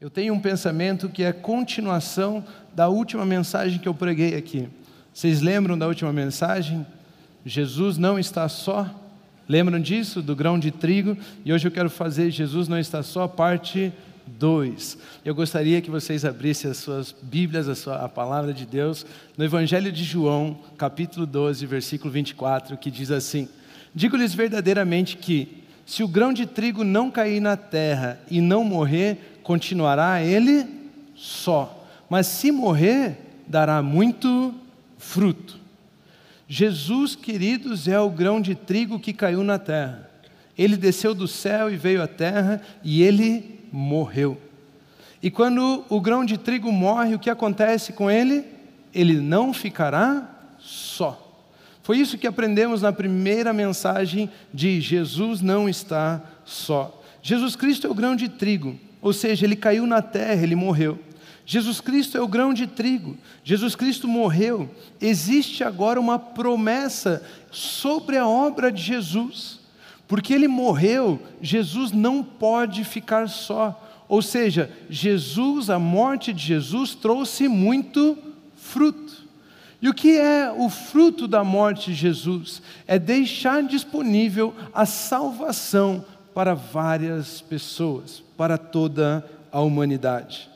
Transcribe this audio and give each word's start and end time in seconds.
Eu 0.00 0.08
tenho 0.08 0.32
um 0.32 0.40
pensamento 0.40 1.10
que 1.10 1.22
é 1.22 1.30
continuação 1.30 2.42
da 2.74 2.88
última 2.88 3.26
mensagem 3.26 3.78
que 3.78 3.86
eu 3.86 3.92
preguei 3.92 4.34
aqui. 4.34 4.66
Vocês 5.12 5.42
lembram 5.42 5.76
da 5.76 5.86
última 5.86 6.10
mensagem? 6.10 6.86
Jesus 7.44 7.98
não 7.98 8.18
está 8.18 8.48
só. 8.48 8.88
Lembram 9.46 9.78
disso? 9.78 10.22
Do 10.22 10.34
grão 10.34 10.58
de 10.58 10.70
trigo? 10.70 11.18
E 11.44 11.52
hoje 11.52 11.68
eu 11.68 11.70
quero 11.70 11.90
fazer 11.90 12.30
Jesus 12.30 12.66
não 12.66 12.78
está 12.78 13.02
só, 13.02 13.28
parte 13.28 13.92
2. 14.26 14.96
Eu 15.22 15.34
gostaria 15.34 15.82
que 15.82 15.90
vocês 15.90 16.24
abrissem 16.24 16.70
as 16.70 16.78
suas 16.78 17.14
Bíblias, 17.20 17.68
a, 17.68 17.74
sua, 17.74 17.96
a 17.96 18.08
palavra 18.08 18.54
de 18.54 18.64
Deus, 18.64 19.04
no 19.36 19.44
Evangelho 19.44 19.92
de 19.92 20.02
João, 20.02 20.60
capítulo 20.78 21.26
12, 21.26 21.66
versículo 21.66 22.10
24, 22.10 22.78
que 22.78 22.90
diz 22.90 23.10
assim: 23.10 23.50
Digo-lhes 23.94 24.32
verdadeiramente 24.32 25.18
que, 25.18 25.62
se 25.84 26.02
o 26.02 26.08
grão 26.08 26.32
de 26.32 26.46
trigo 26.46 26.84
não 26.84 27.10
cair 27.10 27.40
na 27.40 27.54
terra 27.54 28.18
e 28.30 28.40
não 28.40 28.64
morrer, 28.64 29.29
continuará 29.50 30.22
ele 30.22 30.64
só, 31.16 31.84
mas 32.08 32.28
se 32.28 32.52
morrer, 32.52 33.16
dará 33.48 33.82
muito 33.82 34.54
fruto. 34.96 35.58
Jesus, 36.46 37.16
queridos, 37.16 37.88
é 37.88 37.98
o 37.98 38.08
grão 38.08 38.40
de 38.40 38.54
trigo 38.54 39.00
que 39.00 39.12
caiu 39.12 39.42
na 39.42 39.58
terra. 39.58 40.08
Ele 40.56 40.76
desceu 40.76 41.16
do 41.16 41.26
céu 41.26 41.68
e 41.68 41.76
veio 41.76 42.00
à 42.00 42.06
terra 42.06 42.62
e 42.84 43.02
ele 43.02 43.58
morreu. 43.72 44.40
E 45.20 45.32
quando 45.32 45.84
o 45.88 46.00
grão 46.00 46.24
de 46.24 46.38
trigo 46.38 46.70
morre, 46.70 47.16
o 47.16 47.18
que 47.18 47.28
acontece 47.28 47.92
com 47.92 48.08
ele? 48.08 48.44
Ele 48.94 49.20
não 49.20 49.52
ficará 49.52 50.30
só. 50.60 51.44
Foi 51.82 51.98
isso 51.98 52.16
que 52.16 52.26
aprendemos 52.28 52.82
na 52.82 52.92
primeira 52.92 53.52
mensagem 53.52 54.30
de 54.54 54.80
Jesus 54.80 55.40
não 55.40 55.68
está 55.68 56.22
só. 56.44 57.02
Jesus 57.20 57.56
Cristo 57.56 57.88
é 57.88 57.90
o 57.90 57.94
grão 57.94 58.14
de 58.14 58.28
trigo, 58.28 58.78
ou 59.00 59.12
seja, 59.12 59.46
ele 59.46 59.56
caiu 59.56 59.86
na 59.86 60.02
terra, 60.02 60.42
ele 60.42 60.54
morreu. 60.54 60.98
Jesus 61.46 61.80
Cristo 61.80 62.16
é 62.16 62.20
o 62.20 62.28
grão 62.28 62.54
de 62.54 62.66
trigo, 62.66 63.16
Jesus 63.42 63.74
Cristo 63.74 64.06
morreu. 64.06 64.70
Existe 65.00 65.64
agora 65.64 65.98
uma 65.98 66.18
promessa 66.18 67.22
sobre 67.50 68.16
a 68.16 68.28
obra 68.28 68.70
de 68.70 68.82
Jesus. 68.82 69.58
Porque 70.06 70.34
ele 70.34 70.48
morreu, 70.48 71.22
Jesus 71.40 71.92
não 71.92 72.22
pode 72.22 72.84
ficar 72.84 73.28
só. 73.28 73.80
Ou 74.08 74.20
seja, 74.20 74.68
Jesus, 74.88 75.70
a 75.70 75.78
morte 75.78 76.32
de 76.32 76.42
Jesus 76.42 76.96
trouxe 76.96 77.46
muito 77.46 78.18
fruto. 78.56 79.24
E 79.80 79.88
o 79.88 79.94
que 79.94 80.18
é 80.18 80.52
o 80.52 80.68
fruto 80.68 81.28
da 81.28 81.44
morte 81.44 81.92
de 81.92 81.96
Jesus? 81.96 82.60
É 82.88 82.98
deixar 82.98 83.62
disponível 83.62 84.52
a 84.74 84.84
salvação 84.84 86.04
para 86.34 86.54
várias 86.54 87.40
pessoas, 87.40 88.22
para 88.40 88.56
toda 88.56 89.22
a 89.52 89.60
humanidade. 89.60 90.48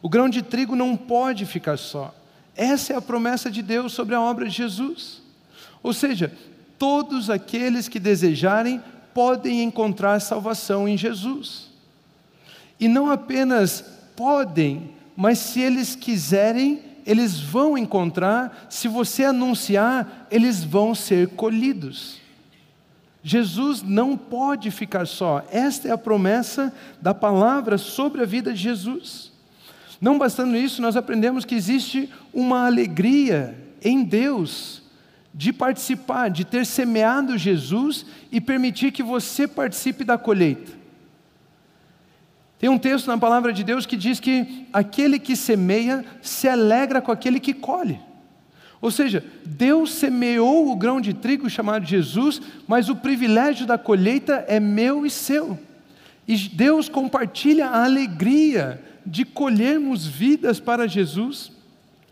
O 0.00 0.08
grão 0.08 0.28
de 0.28 0.40
trigo 0.40 0.76
não 0.76 0.96
pode 0.96 1.44
ficar 1.44 1.76
só. 1.76 2.14
Essa 2.54 2.92
é 2.92 2.96
a 2.96 3.02
promessa 3.02 3.50
de 3.50 3.60
Deus 3.60 3.92
sobre 3.92 4.14
a 4.14 4.20
obra 4.20 4.44
de 4.48 4.54
Jesus. 4.54 5.20
Ou 5.82 5.92
seja, 5.92 6.32
todos 6.78 7.28
aqueles 7.30 7.88
que 7.88 7.98
desejarem 7.98 8.80
podem 9.12 9.64
encontrar 9.64 10.20
salvação 10.20 10.88
em 10.88 10.96
Jesus. 10.96 11.70
E 12.78 12.86
não 12.86 13.10
apenas 13.10 13.84
podem, 14.14 14.90
mas 15.16 15.40
se 15.40 15.60
eles 15.60 15.96
quiserem, 15.96 16.82
eles 17.04 17.40
vão 17.40 17.76
encontrar, 17.76 18.68
se 18.70 18.86
você 18.86 19.24
anunciar, 19.24 20.28
eles 20.30 20.62
vão 20.62 20.94
ser 20.94 21.30
colhidos. 21.30 22.20
Jesus 23.26 23.80
não 23.80 24.18
pode 24.18 24.70
ficar 24.70 25.06
só, 25.06 25.42
esta 25.50 25.88
é 25.88 25.90
a 25.90 25.96
promessa 25.96 26.70
da 27.00 27.14
palavra 27.14 27.78
sobre 27.78 28.22
a 28.22 28.26
vida 28.26 28.52
de 28.52 28.60
Jesus. 28.60 29.32
Não 29.98 30.18
bastando 30.18 30.54
isso, 30.54 30.82
nós 30.82 30.94
aprendemos 30.94 31.46
que 31.46 31.54
existe 31.54 32.12
uma 32.34 32.66
alegria 32.66 33.58
em 33.82 34.04
Deus 34.04 34.82
de 35.32 35.54
participar, 35.54 36.28
de 36.28 36.44
ter 36.44 36.66
semeado 36.66 37.38
Jesus 37.38 38.04
e 38.30 38.42
permitir 38.42 38.92
que 38.92 39.02
você 39.02 39.48
participe 39.48 40.04
da 40.04 40.18
colheita. 40.18 40.72
Tem 42.58 42.68
um 42.68 42.78
texto 42.78 43.06
na 43.06 43.16
palavra 43.16 43.54
de 43.54 43.64
Deus 43.64 43.86
que 43.86 43.96
diz 43.96 44.20
que 44.20 44.66
aquele 44.70 45.18
que 45.18 45.34
semeia 45.34 46.04
se 46.20 46.46
alegra 46.46 47.00
com 47.00 47.10
aquele 47.10 47.40
que 47.40 47.54
colhe. 47.54 47.98
Ou 48.84 48.90
seja, 48.90 49.24
Deus 49.46 49.94
semeou 49.94 50.70
o 50.70 50.76
grão 50.76 51.00
de 51.00 51.14
trigo 51.14 51.48
chamado 51.48 51.86
Jesus, 51.86 52.42
mas 52.68 52.90
o 52.90 52.94
privilégio 52.94 53.66
da 53.66 53.78
colheita 53.78 54.44
é 54.46 54.60
meu 54.60 55.06
e 55.06 55.10
seu. 55.10 55.58
E 56.28 56.36
Deus 56.36 56.86
compartilha 56.86 57.68
a 57.68 57.84
alegria 57.84 58.84
de 59.06 59.24
colhermos 59.24 60.06
vidas 60.06 60.60
para 60.60 60.86
Jesus, 60.86 61.50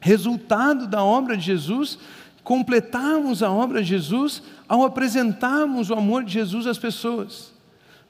resultado 0.00 0.86
da 0.86 1.04
obra 1.04 1.36
de 1.36 1.44
Jesus, 1.44 1.98
completarmos 2.42 3.42
a 3.42 3.50
obra 3.50 3.82
de 3.82 3.90
Jesus 3.90 4.42
ao 4.66 4.82
apresentarmos 4.82 5.90
o 5.90 5.94
amor 5.94 6.24
de 6.24 6.32
Jesus 6.32 6.66
às 6.66 6.78
pessoas. 6.78 7.52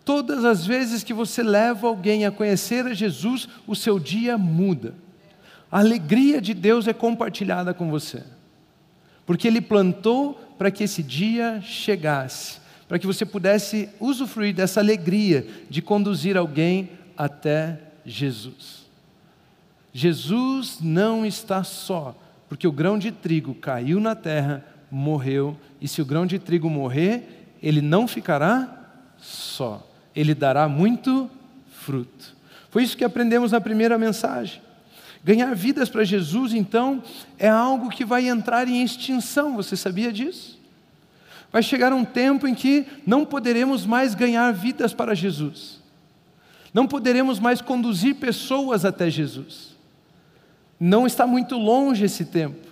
Todas 0.04 0.44
as 0.44 0.64
vezes 0.64 1.02
que 1.02 1.12
você 1.12 1.42
leva 1.42 1.88
alguém 1.88 2.26
a 2.26 2.30
conhecer 2.30 2.86
a 2.86 2.94
Jesus, 2.94 3.48
o 3.66 3.74
seu 3.74 3.98
dia 3.98 4.38
muda. 4.38 4.94
A 5.68 5.80
alegria 5.80 6.40
de 6.40 6.54
Deus 6.54 6.86
é 6.86 6.92
compartilhada 6.92 7.74
com 7.74 7.90
você, 7.90 8.22
porque 9.32 9.48
Ele 9.48 9.62
plantou 9.62 10.34
para 10.59 10.70
que 10.70 10.84
esse 10.84 11.03
dia 11.03 11.59
chegasse, 11.62 12.60
para 12.87 12.98
que 12.98 13.06
você 13.06 13.25
pudesse 13.25 13.88
usufruir 13.98 14.54
dessa 14.54 14.78
alegria 14.78 15.47
de 15.70 15.81
conduzir 15.81 16.37
alguém 16.37 16.91
até 17.16 17.81
Jesus. 18.04 18.82
Jesus 19.91 20.81
não 20.82 21.25
está 21.25 21.65
só, 21.65 22.15
porque 22.47 22.69
o 22.69 22.72
grão 22.72 22.98
de 22.98 23.10
trigo 23.10 23.54
caiu 23.54 23.98
na 23.98 24.15
terra, 24.15 24.66
morreu, 24.91 25.56
e 25.81 25.88
se 25.88 26.03
o 26.03 26.04
grão 26.04 26.26
de 26.26 26.38
trigo 26.38 26.69
morrer, 26.69 27.54
ele 27.62 27.81
não 27.81 28.06
ficará 28.06 28.87
só, 29.16 29.91
ele 30.14 30.34
dará 30.34 30.69
muito 30.69 31.31
fruto. 31.70 32.37
Foi 32.69 32.82
isso 32.82 32.99
que 32.99 33.04
aprendemos 33.04 33.53
na 33.53 33.62
primeira 33.62 33.97
mensagem. 33.97 34.60
Ganhar 35.24 35.54
vidas 35.54 35.88
para 35.88 36.02
Jesus, 36.02 36.52
então, 36.52 37.02
é 37.38 37.48
algo 37.48 37.88
que 37.88 38.04
vai 38.04 38.28
entrar 38.28 38.66
em 38.66 38.82
extinção, 38.82 39.54
você 39.54 39.76
sabia 39.76 40.12
disso? 40.12 40.60
Vai 41.52 41.62
chegar 41.62 41.92
um 41.92 42.04
tempo 42.04 42.48
em 42.48 42.54
que 42.54 42.86
não 43.06 43.24
poderemos 43.24 43.86
mais 43.86 44.14
ganhar 44.14 44.52
vidas 44.52 44.92
para 44.92 45.14
Jesus, 45.14 45.80
não 46.74 46.88
poderemos 46.88 47.38
mais 47.38 47.60
conduzir 47.60 48.16
pessoas 48.16 48.84
até 48.84 49.10
Jesus. 49.10 49.72
Não 50.80 51.06
está 51.06 51.28
muito 51.28 51.56
longe 51.56 52.04
esse 52.04 52.24
tempo, 52.24 52.66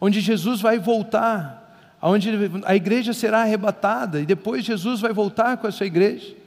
onde 0.00 0.20
Jesus 0.20 0.62
vai 0.62 0.78
voltar, 0.78 1.98
onde 2.00 2.30
a 2.64 2.74
igreja 2.74 3.12
será 3.12 3.42
arrebatada 3.42 4.18
e 4.18 4.24
depois 4.24 4.64
Jesus 4.64 5.00
vai 5.00 5.12
voltar 5.12 5.58
com 5.58 5.66
a 5.66 5.70
sua 5.70 5.84
igreja. 5.84 6.41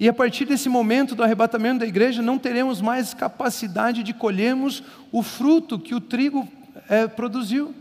E 0.00 0.08
a 0.08 0.12
partir 0.12 0.44
desse 0.44 0.68
momento 0.68 1.14
do 1.14 1.24
arrebatamento 1.24 1.80
da 1.80 1.86
igreja, 1.86 2.22
não 2.22 2.38
teremos 2.38 2.80
mais 2.80 3.12
capacidade 3.14 4.02
de 4.02 4.14
colhermos 4.14 4.82
o 5.10 5.22
fruto 5.22 5.78
que 5.78 5.94
o 5.94 6.00
trigo 6.00 6.46
é, 6.88 7.08
produziu. 7.08 7.74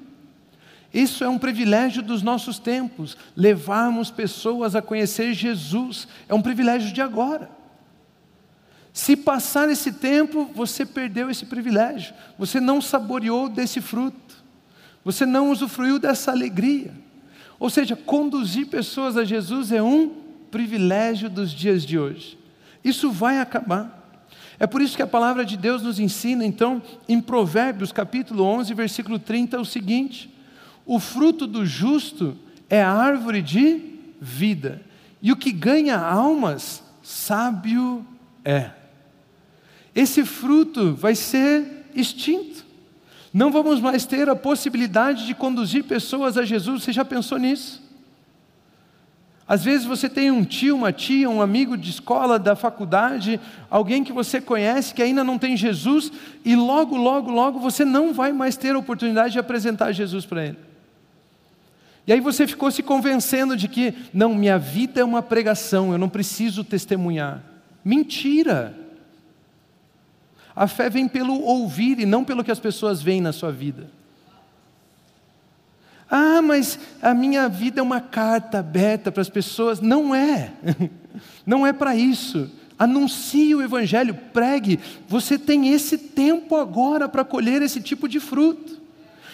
Isso 0.92 1.24
é 1.24 1.30
um 1.30 1.38
privilégio 1.38 2.02
dos 2.02 2.24
nossos 2.24 2.58
tempos, 2.58 3.16
levarmos 3.36 4.10
pessoas 4.10 4.76
a 4.76 4.82
conhecer 4.82 5.34
Jesus, 5.34 6.08
é 6.28 6.34
um 6.34 6.42
privilégio 6.42 6.92
de 6.92 7.02
agora. 7.02 7.50
Se 8.92 9.16
passar 9.16 9.70
esse 9.70 9.92
tempo, 9.92 10.50
você 10.56 10.84
perdeu 10.84 11.30
esse 11.30 11.46
privilégio, 11.46 12.16
você 12.36 12.60
não 12.60 12.82
saboreou 12.82 13.48
desse 13.48 13.80
fruto, 13.80 14.44
você 15.06 15.24
não 15.24 15.52
usufruiu 15.52 16.00
dessa 16.00 16.32
alegria. 16.32 16.92
Ou 17.60 17.70
seja, 17.70 17.96
conduzir 17.96 18.68
pessoas 18.68 19.16
a 19.16 19.24
Jesus 19.24 19.72
é 19.72 19.84
um 19.84 20.27
privilégio 20.52 21.30
dos 21.30 21.52
dias 21.52 21.86
de 21.86 21.98
hoje. 21.98 22.38
Isso 22.84 23.12
vai 23.12 23.40
acabar. 23.40 24.10
É 24.60 24.66
por 24.66 24.82
isso 24.82 24.96
que 24.96 25.02
a 25.02 25.08
palavra 25.08 25.46
de 25.46 25.56
Deus 25.56 25.84
nos 25.84 26.00
ensina, 26.00 26.44
então, 26.44 26.82
em 27.08 27.22
Provérbios 27.22 27.92
capítulo 27.92 28.44
11, 28.44 28.74
versículo 28.74 29.20
30, 29.20 29.60
o 29.60 29.66
seguinte: 29.66 30.34
O 30.86 31.00
fruto 31.00 31.46
do 31.46 31.66
justo 31.66 32.36
é 32.70 32.82
árvore 32.82 33.42
de 33.42 33.82
vida, 34.20 34.82
e 35.22 35.32
o 35.32 35.38
que 35.38 35.52
ganha 35.52 35.98
almas, 35.98 36.84
sábio 37.04 38.06
é 38.44 38.72
esse 39.98 40.24
fruto 40.24 40.94
vai 40.94 41.16
ser 41.16 41.88
extinto. 41.96 42.64
Não 43.34 43.52
vamos 43.52 43.82
mais 43.82 44.06
ter 44.06 44.30
a 44.30 44.36
possibilidade 44.36 45.26
de 45.26 45.34
conduzir 45.34 45.86
pessoas 45.86 46.38
a 46.38 46.46
Jesus. 46.46 46.84
Você 46.84 46.94
já 46.94 47.04
pensou 47.04 47.40
nisso? 47.40 47.82
Às 49.48 49.64
vezes 49.64 49.86
você 49.86 50.10
tem 50.10 50.30
um 50.30 50.44
tio, 50.44 50.76
uma 50.76 50.92
tia, 50.92 51.30
um 51.30 51.42
amigo 51.42 51.78
de 51.78 51.90
escola, 51.90 52.38
da 52.38 52.54
faculdade, 52.54 53.40
alguém 53.70 54.04
que 54.04 54.12
você 54.12 54.42
conhece 54.42 54.94
que 54.94 55.02
ainda 55.02 55.24
não 55.24 55.38
tem 55.38 55.56
Jesus, 55.56 56.12
e 56.44 56.54
logo, 56.54 56.98
logo, 56.98 57.32
logo 57.32 57.60
você 57.60 57.86
não 57.86 58.14
vai 58.14 58.34
mais 58.34 58.58
ter 58.58 58.76
a 58.76 58.78
oportunidade 58.78 59.34
de 59.34 59.40
apresentar 59.40 59.94
Jesus 59.94 60.26
para 60.26 60.48
ele. 60.48 60.58
E 62.06 62.12
aí 62.12 62.20
você 62.20 62.46
ficou 62.46 62.70
se 62.72 62.84
convencendo 62.84 63.56
de 63.56 63.70
que, 63.70 63.94
não, 64.14 64.36
minha 64.36 64.60
vida 64.60 65.00
é 65.00 65.04
uma 65.04 65.22
pregação, 65.22 65.94
eu 65.94 65.98
não 65.98 66.10
preciso 66.10 66.64
testemunhar. 66.64 67.42
Mentira! 67.84 68.78
A 70.54 70.68
fé 70.68 70.90
vem 70.90 71.08
pelo 71.08 71.42
ouvir 71.42 72.00
e 72.00 72.06
não 72.06 72.26
pelo 72.26 72.44
que 72.44 72.52
as 72.52 72.60
pessoas 72.60 73.02
veem 73.02 73.22
na 73.22 73.32
sua 73.32 73.52
vida. 73.52 73.97
Ah, 76.10 76.42
mas 76.42 76.80
a 77.02 77.14
minha 77.14 77.50
vida 77.50 77.80
é 77.80 77.84
uma 77.84 78.00
carta 78.00 78.60
aberta 78.60 79.12
para 79.12 79.22
as 79.22 79.30
pessoas. 79.30 79.82
Não 79.82 80.16
é. 80.16 80.54
Não 81.46 81.66
é 81.66 81.74
para 81.74 81.96
isso. 81.96 82.50
Anuncie 82.80 83.56
o 83.56 83.62
Evangelho, 83.62 84.14
pregue. 84.32 84.80
Você 85.08 85.38
tem 85.38 85.74
esse 85.74 85.98
tempo 85.98 86.56
agora 86.56 87.10
para 87.10 87.26
colher 87.26 87.62
esse 87.62 87.82
tipo 87.82 88.08
de 88.08 88.20
fruto. 88.20 88.80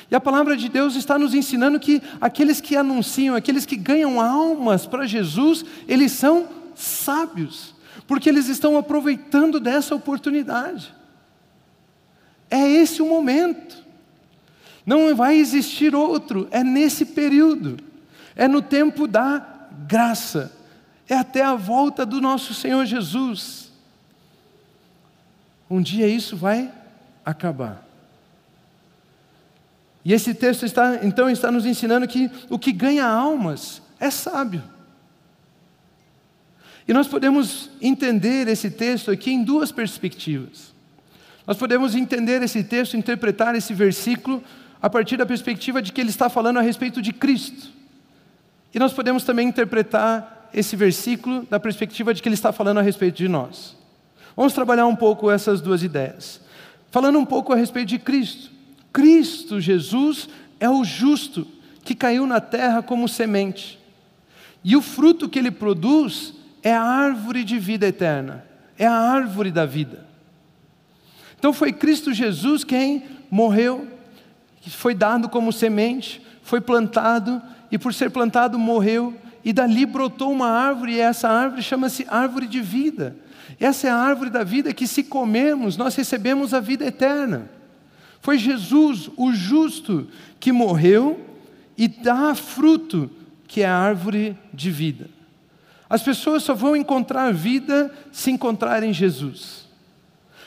E 0.09 0.15
a 0.15 0.19
palavra 0.21 0.55
de 0.55 0.69
Deus 0.69 0.95
está 0.95 1.17
nos 1.17 1.33
ensinando 1.33 1.79
que 1.79 2.01
aqueles 2.21 2.61
que 2.61 2.75
anunciam, 2.75 3.35
aqueles 3.35 3.65
que 3.65 3.75
ganham 3.75 4.21
almas 4.21 4.85
para 4.85 5.07
Jesus, 5.07 5.65
eles 5.87 6.11
são 6.11 6.47
sábios, 6.75 7.73
porque 8.07 8.29
eles 8.29 8.47
estão 8.47 8.77
aproveitando 8.77 9.59
dessa 9.59 9.95
oportunidade. 9.95 10.93
É 12.49 12.67
esse 12.69 13.01
o 13.01 13.07
momento. 13.07 13.82
Não 14.85 15.15
vai 15.15 15.37
existir 15.37 15.95
outro, 15.95 16.47
é 16.51 16.63
nesse 16.63 17.05
período. 17.05 17.77
É 18.35 18.47
no 18.47 18.61
tempo 18.61 19.07
da 19.07 19.45
graça. 19.87 20.51
É 21.07 21.15
até 21.15 21.43
a 21.43 21.55
volta 21.55 22.05
do 22.05 22.19
nosso 22.19 22.53
Senhor 22.53 22.85
Jesus. 22.85 23.71
Um 25.69 25.81
dia 25.81 26.07
isso 26.07 26.35
vai 26.35 26.71
acabar. 27.25 27.83
E 30.05 30.11
esse 30.11 30.33
texto 30.33 30.65
está, 30.65 30.99
então 31.03 31.29
está 31.29 31.49
nos 31.49 31.65
ensinando 31.65 32.07
que 32.07 32.29
o 32.49 32.59
que 32.59 32.71
ganha 32.71 33.05
almas 33.05 33.81
é 33.99 34.09
sábio. 34.09 34.61
E 36.85 36.91
nós 36.91 37.07
podemos 37.07 37.69
entender 37.81 38.47
esse 38.49 38.69
texto 38.69 39.09
aqui 39.09 39.31
em 39.31 39.43
duas 39.43 39.71
perspectivas. 39.71 40.73
Nós 41.47 41.57
podemos 41.57 41.95
entender 41.95 42.41
esse 42.41 42.63
texto, 42.63 42.97
interpretar 42.97 43.55
esse 43.55 43.73
versículo 43.73 44.43
a 44.83 44.89
partir 44.89 45.15
da 45.15 45.25
perspectiva 45.25 45.81
de 45.81 45.93
que 45.93 46.01
ele 46.01 46.09
está 46.09 46.27
falando 46.27 46.59
a 46.59 46.61
respeito 46.61 47.01
de 47.01 47.13
Cristo. 47.13 47.69
E 48.73 48.77
nós 48.77 48.91
podemos 48.91 49.23
também 49.23 49.47
interpretar 49.47 50.49
esse 50.53 50.75
versículo 50.75 51.47
da 51.49 51.57
perspectiva 51.57 52.13
de 52.13 52.21
que 52.21 52.27
ele 52.27 52.35
está 52.35 52.51
falando 52.51 52.79
a 52.79 52.81
respeito 52.81 53.15
de 53.15 53.29
nós. 53.29 53.77
Vamos 54.35 54.51
trabalhar 54.51 54.85
um 54.85 54.95
pouco 54.95 55.31
essas 55.31 55.61
duas 55.61 55.83
ideias. 55.83 56.41
Falando 56.91 57.17
um 57.17 57.23
pouco 57.23 57.53
a 57.53 57.55
respeito 57.55 57.87
de 57.87 57.97
Cristo. 57.97 58.51
Cristo 58.91 59.61
Jesus 59.61 60.27
é 60.59 60.69
o 60.69 60.83
justo 60.83 61.47
que 61.81 61.95
caiu 61.95 62.27
na 62.27 62.41
terra 62.41 62.83
como 62.83 63.07
semente. 63.07 63.79
E 64.65 64.75
o 64.75 64.81
fruto 64.81 65.29
que 65.29 65.39
ele 65.39 65.49
produz 65.49 66.33
é 66.61 66.73
a 66.73 66.83
árvore 66.83 67.45
de 67.45 67.57
vida 67.57 67.87
eterna, 67.87 68.45
é 68.77 68.85
a 68.85 68.93
árvore 68.93 69.49
da 69.49 69.65
vida. 69.65 70.05
Então 71.39 71.53
foi 71.53 71.71
Cristo 71.71 72.13
Jesus 72.13 72.65
quem 72.65 73.05
morreu 73.31 73.92
que 74.63 74.69
foi 74.69 74.95
dado 74.95 75.27
como 75.27 75.51
semente, 75.51 76.21
foi 76.41 76.61
plantado 76.61 77.41
e 77.69 77.77
por 77.77 77.93
ser 77.93 78.09
plantado 78.09 78.57
morreu 78.57 79.13
e 79.43 79.51
dali 79.51 79.85
brotou 79.85 80.31
uma 80.31 80.47
árvore 80.47 80.93
e 80.93 80.99
essa 81.01 81.27
árvore 81.27 81.61
chama-se 81.61 82.07
árvore 82.09 82.47
de 82.47 82.61
vida. 82.61 83.13
Essa 83.59 83.87
é 83.87 83.89
a 83.89 83.97
árvore 83.97 84.29
da 84.29 84.41
vida 84.41 84.73
que 84.73 84.87
se 84.87 85.03
comermos 85.03 85.75
nós 85.75 85.95
recebemos 85.95 86.53
a 86.53 86.61
vida 86.61 86.85
eterna. 86.85 87.49
Foi 88.21 88.37
Jesus, 88.37 89.09
o 89.17 89.33
justo, 89.33 90.07
que 90.39 90.53
morreu 90.53 91.19
e 91.77 91.89
dá 91.89 92.33
fruto, 92.33 93.11
que 93.45 93.61
é 93.61 93.65
a 93.65 93.77
árvore 93.77 94.37
de 94.53 94.71
vida. 94.71 95.09
As 95.89 96.01
pessoas 96.01 96.41
só 96.41 96.53
vão 96.53 96.73
encontrar 96.73 97.33
vida 97.33 97.93
se 98.13 98.31
encontrarem 98.31 98.93
Jesus. 98.93 99.67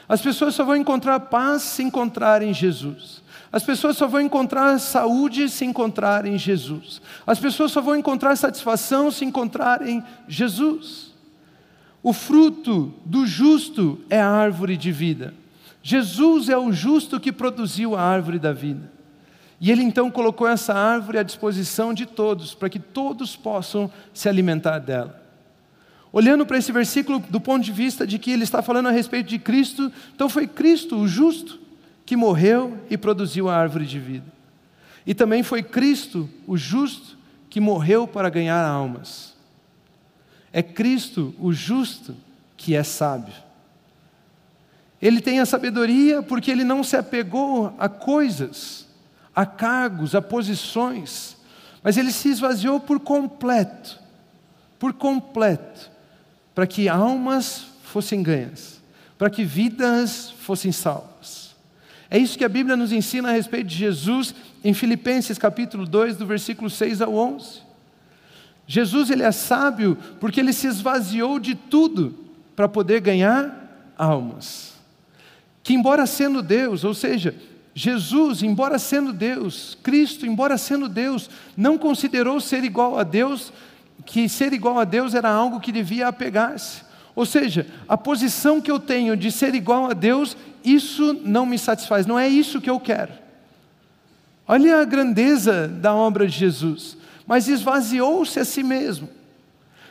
As 0.09 0.23
pessoas 0.23 0.55
só 0.55 0.65
vão 0.65 0.75
encontrar 0.75 1.21
paz 1.21 1.63
se 1.63 1.83
encontrarem 1.83 2.55
Jesus. 2.55 3.26
As 3.57 3.63
pessoas 3.63 3.97
só 3.97 4.07
vão 4.07 4.21
encontrar 4.21 4.79
saúde 4.79 5.49
se 5.49 5.65
encontrarem 5.65 6.37
Jesus. 6.37 7.01
As 7.27 7.39
pessoas 7.39 7.73
só 7.73 7.81
vão 7.81 7.97
encontrar 7.97 8.37
satisfação 8.37 9.11
se 9.11 9.25
encontrarem 9.25 10.05
Jesus. 10.29 11.15
O 12.03 12.13
fruto 12.13 12.93
do 13.03 13.27
justo 13.27 13.99
é 14.11 14.21
a 14.21 14.29
árvore 14.29 14.77
de 14.77 14.93
vida. 14.93 15.33
Jesus 15.83 16.51
é 16.51 16.59
o 16.59 16.71
justo 16.71 17.19
que 17.19 17.33
produziu 17.33 17.97
a 17.97 18.03
árvore 18.03 18.39
da 18.39 18.53
vida. 18.53 18.93
E 19.59 19.71
ele 19.73 19.83
então 19.83 20.11
colocou 20.11 20.47
essa 20.47 20.75
árvore 20.75 21.17
à 21.17 21.23
disposição 21.23 21.95
de 21.95 22.05
todos, 22.05 22.53
para 22.53 22.69
que 22.69 22.79
todos 22.79 23.37
possam 23.37 23.91
se 24.13 24.29
alimentar 24.29 24.81
dela. 24.81 25.19
Olhando 26.13 26.45
para 26.45 26.59
esse 26.59 26.73
versículo 26.73 27.21
do 27.31 27.41
ponto 27.41 27.65
de 27.65 27.73
vista 27.73 28.07
de 28.07 28.19
que 28.19 28.33
ele 28.33 28.45
está 28.45 28.61
falando 28.61 28.89
a 28.89 28.93
respeito 28.93 29.31
de 29.31 29.39
Cristo, 29.39 29.91
então 30.15 30.29
foi 30.29 30.47
Cristo, 30.47 30.97
o 30.97 31.09
justo, 31.09 31.65
que 32.07 32.17
morreu 32.17 32.79
e 32.89 32.97
produziu 32.97 33.49
a 33.49 33.57
árvore 33.57 33.85
de 33.85 33.99
vida. 33.99 34.33
E 35.05 35.13
também 35.13 35.43
foi 35.43 35.63
Cristo, 35.63 36.31
o 36.47 36.57
justo, 36.57 37.19
que 37.51 37.61
morreu 37.61 38.07
para 38.07 38.31
ganhar 38.31 38.65
almas. 38.65 39.35
É 40.53 40.63
Cristo, 40.63 41.35
o 41.39 41.53
justo, 41.53 42.15
que 42.57 42.77
é 42.77 42.83
sábio. 42.83 43.35
Ele 45.03 45.21
tem 45.21 45.41
a 45.41 45.47
sabedoria 45.47 46.23
porque 46.23 46.51
ele 46.51 46.65
não 46.65 46.83
se 46.83 46.97
apegou 46.97 47.75
a 47.79 47.89
coisas, 47.89 48.87
a 49.35 49.45
cargos, 49.45 50.15
a 50.15 50.23
posições, 50.23 51.37
mas 51.83 51.97
ele 51.97 52.13
se 52.13 52.29
esvaziou 52.29 52.81
por 52.81 52.99
completo, 53.01 54.01
por 54.79 54.93
completo, 54.93 55.91
para 56.55 56.67
que 56.67 56.89
almas 56.89 57.67
fossem 57.83 58.23
ganhas, 58.23 58.81
para 59.19 59.29
que 59.29 59.45
vidas 59.45 60.31
fossem 60.31 60.73
salvas. 60.73 61.46
É 62.11 62.19
isso 62.19 62.39
que 62.39 62.45
a 62.45 62.49
Bíblia 62.49 62.77
nos 62.77 62.93
ensina 62.93 63.31
a 63.31 63.33
respeito 63.33 63.67
de 63.67 63.77
Jesus 63.77 64.35
em 64.63 64.73
Filipenses 64.73 65.39
capítulo 65.39 65.87
2, 65.87 66.17
do 66.17 66.27
versículo 66.27 66.71
6 66.71 67.03
ao 67.03 67.15
11. 67.15 67.63
Jesus 68.67 69.11
ele 69.11 69.23
é 69.23 69.33
sábio 69.33 69.97
porque 70.21 70.41
ele 70.41 70.53
se 70.53 70.67
esvaziou 70.67 71.39
de 71.39 71.55
tudo 71.55 72.15
para 72.55 72.69
poder 72.69 73.01
ganhar 73.01 73.93
almas. 73.97 74.75
Que 75.63 75.75
embora 75.75 76.07
sendo 76.07 76.43
Deus, 76.43 76.85
ou 76.85 76.95
seja, 76.95 77.35
Jesus, 77.75 78.43
embora 78.43 78.79
sendo 78.79 79.13
Deus, 79.13 79.77
Cristo, 79.83 80.27
embora 80.27 80.57
sendo 80.57 80.89
Deus, 80.89 81.29
não 81.57 81.77
considerou 81.77 82.41
ser 82.41 82.65
igual 82.65 82.99
a 82.99 83.03
Deus, 83.03 83.53
que 84.05 84.29
ser 84.29 84.53
igual 84.53 84.79
a 84.79 84.85
Deus 84.85 85.15
era 85.15 85.29
algo 85.29 85.61
que 85.61 85.71
devia 85.71 86.09
apegar-se. 86.09 86.83
Ou 87.15 87.27
seja, 87.27 87.67
a 87.89 87.97
posição 87.97 88.61
que 88.61 88.71
eu 88.71 88.79
tenho 88.79 89.17
de 89.17 89.31
ser 89.31 89.55
igual 89.55 89.91
a 89.91 89.93
Deus, 89.93 90.37
isso 90.67 91.21
não 91.25 91.47
me 91.47 91.59
satisfaz, 91.59 92.07
não 92.07 92.19
é 92.19 92.29
isso 92.29 92.61
que 92.61 92.69
eu 92.69 92.81
quero. 92.81 93.13
Olha 94.49 94.81
a 94.81 94.85
grandeza 94.85 95.69
da 95.69 95.95
obra 95.95 96.27
de 96.27 96.37
Jesus, 96.37 96.97
mas 97.25 97.49
esvaziou-se 97.49 98.39
a 98.41 98.45
si 98.45 98.65
mesmo, 98.65 99.09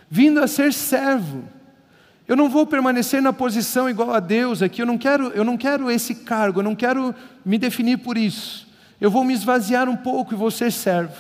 vindo 0.10 0.42
a 0.42 0.48
ser 0.48 0.74
servo. 0.74 1.44
Eu 2.28 2.36
não 2.36 2.50
vou 2.50 2.66
permanecer 2.66 3.22
na 3.22 3.32
posição 3.32 3.90
igual 3.90 4.14
a 4.14 4.20
Deus 4.20 4.62
aqui, 4.62 4.82
eu 4.82 4.86
não 4.86 4.98
quero, 4.98 5.28
eu 5.30 5.46
não 5.46 5.56
quero 5.56 5.90
esse 5.90 6.14
cargo, 6.14 6.60
eu 6.60 6.64
não 6.64 6.76
quero 6.76 7.16
me 7.46 7.58
definir 7.58 8.00
por 8.00 8.18
isso. 8.18 8.68
Eu 9.00 9.10
vou 9.10 9.24
me 9.24 9.34
esvaziar 9.34 9.88
um 9.88 9.96
pouco 9.96 10.34
e 10.34 10.38
vou 10.38 10.52
ser 10.52 10.72
servo. 10.72 11.16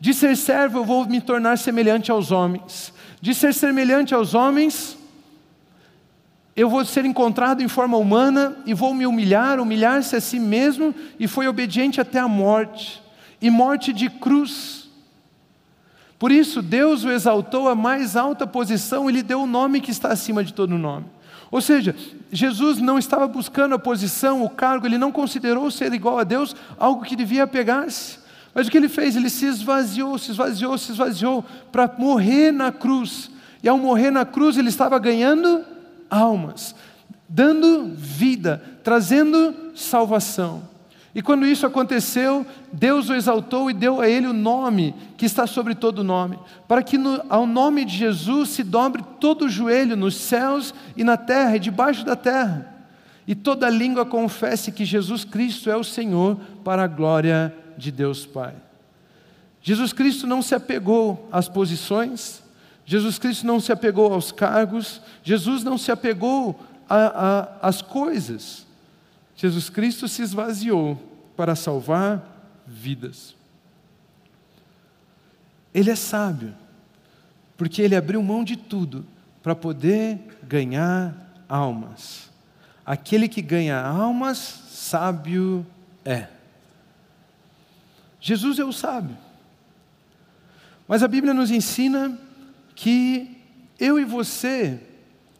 De 0.00 0.12
ser 0.12 0.36
servo, 0.36 0.78
eu 0.78 0.84
vou 0.84 1.06
me 1.06 1.20
tornar 1.20 1.56
semelhante 1.56 2.10
aos 2.10 2.30
homens. 2.30 2.92
De 3.20 3.34
ser 3.34 3.54
semelhante 3.54 4.14
aos 4.14 4.34
homens, 4.34 4.97
eu 6.58 6.68
vou 6.68 6.84
ser 6.84 7.04
encontrado 7.04 7.62
em 7.62 7.68
forma 7.68 7.96
humana 7.96 8.56
e 8.66 8.74
vou 8.74 8.92
me 8.92 9.06
humilhar, 9.06 9.60
humilhar-se 9.60 10.16
a 10.16 10.20
si 10.20 10.40
mesmo, 10.40 10.92
e 11.16 11.28
foi 11.28 11.46
obediente 11.46 12.00
até 12.00 12.18
a 12.18 12.26
morte 12.26 13.00
e 13.40 13.48
morte 13.48 13.92
de 13.92 14.10
cruz. 14.10 14.88
Por 16.18 16.32
isso, 16.32 16.60
Deus 16.60 17.04
o 17.04 17.12
exaltou 17.12 17.68
à 17.68 17.76
mais 17.76 18.16
alta 18.16 18.44
posição 18.44 19.08
e 19.08 19.12
lhe 19.12 19.22
deu 19.22 19.42
o 19.42 19.46
nome 19.46 19.80
que 19.80 19.92
está 19.92 20.08
acima 20.08 20.42
de 20.42 20.52
todo 20.52 20.76
nome. 20.76 21.06
Ou 21.48 21.60
seja, 21.60 21.94
Jesus 22.32 22.80
não 22.80 22.98
estava 22.98 23.28
buscando 23.28 23.76
a 23.76 23.78
posição, 23.78 24.42
o 24.42 24.50
cargo, 24.50 24.84
ele 24.84 24.98
não 24.98 25.12
considerou 25.12 25.70
ser 25.70 25.92
igual 25.92 26.18
a 26.18 26.24
Deus 26.24 26.56
algo 26.76 27.04
que 27.04 27.14
devia 27.14 27.46
pegar-se. 27.46 28.18
Mas 28.52 28.66
o 28.66 28.70
que 28.72 28.78
ele 28.78 28.88
fez? 28.88 29.14
Ele 29.14 29.30
se 29.30 29.46
esvaziou, 29.46 30.18
se 30.18 30.32
esvaziou, 30.32 30.76
se 30.76 30.90
esvaziou 30.90 31.44
para 31.70 31.88
morrer 31.96 32.50
na 32.50 32.72
cruz. 32.72 33.30
E 33.62 33.68
ao 33.68 33.78
morrer 33.78 34.10
na 34.10 34.24
cruz, 34.24 34.58
ele 34.58 34.70
estava 34.70 34.98
ganhando 34.98 35.77
almas, 36.10 36.74
dando 37.28 37.92
vida, 37.94 38.62
trazendo 38.82 39.54
salvação. 39.74 40.62
E 41.14 41.22
quando 41.22 41.46
isso 41.46 41.66
aconteceu, 41.66 42.46
Deus 42.72 43.08
o 43.08 43.14
exaltou 43.14 43.70
e 43.70 43.74
deu 43.74 44.00
a 44.00 44.08
ele 44.08 44.26
o 44.26 44.32
nome 44.32 44.94
que 45.16 45.26
está 45.26 45.46
sobre 45.46 45.74
todo 45.74 46.04
nome, 46.04 46.38
para 46.68 46.82
que 46.82 46.96
no, 46.96 47.22
ao 47.28 47.46
nome 47.46 47.84
de 47.84 47.96
Jesus 47.96 48.50
se 48.50 48.62
dobre 48.62 49.02
todo 49.18 49.46
o 49.46 49.48
joelho 49.48 49.96
nos 49.96 50.16
céus 50.16 50.74
e 50.96 51.02
na 51.02 51.16
terra 51.16 51.56
e 51.56 51.60
debaixo 51.60 52.04
da 52.04 52.14
terra, 52.14 52.72
e 53.26 53.34
toda 53.34 53.68
língua 53.68 54.06
confesse 54.06 54.70
que 54.70 54.84
Jesus 54.84 55.24
Cristo 55.24 55.70
é 55.70 55.76
o 55.76 55.82
Senhor 55.82 56.36
para 56.62 56.84
a 56.84 56.86
glória 56.86 57.54
de 57.76 57.90
Deus 57.90 58.24
Pai. 58.24 58.54
Jesus 59.60 59.92
Cristo 59.92 60.26
não 60.26 60.40
se 60.40 60.54
apegou 60.54 61.28
às 61.32 61.48
posições, 61.48 62.42
Jesus 62.88 63.18
Cristo 63.18 63.46
não 63.46 63.60
se 63.60 63.70
apegou 63.70 64.10
aos 64.14 64.32
cargos, 64.32 65.02
Jesus 65.22 65.62
não 65.62 65.76
se 65.76 65.92
apegou 65.92 66.58
às 67.60 67.82
coisas, 67.82 68.66
Jesus 69.36 69.68
Cristo 69.68 70.08
se 70.08 70.22
esvaziou 70.22 70.98
para 71.36 71.54
salvar 71.54 72.26
vidas. 72.66 73.36
Ele 75.74 75.90
é 75.90 75.94
sábio, 75.94 76.54
porque 77.58 77.82
ele 77.82 77.94
abriu 77.94 78.22
mão 78.22 78.42
de 78.42 78.56
tudo 78.56 79.04
para 79.42 79.54
poder 79.54 80.18
ganhar 80.42 81.14
almas. 81.46 82.30
Aquele 82.86 83.28
que 83.28 83.42
ganha 83.42 83.78
almas, 83.82 84.38
sábio 84.70 85.66
é. 86.06 86.28
Jesus 88.18 88.58
é 88.58 88.64
o 88.64 88.72
sábio. 88.72 89.18
Mas 90.88 91.02
a 91.02 91.08
Bíblia 91.08 91.34
nos 91.34 91.50
ensina 91.50 92.18
que 92.78 93.36
eu 93.76 93.98
e 93.98 94.04
você 94.04 94.78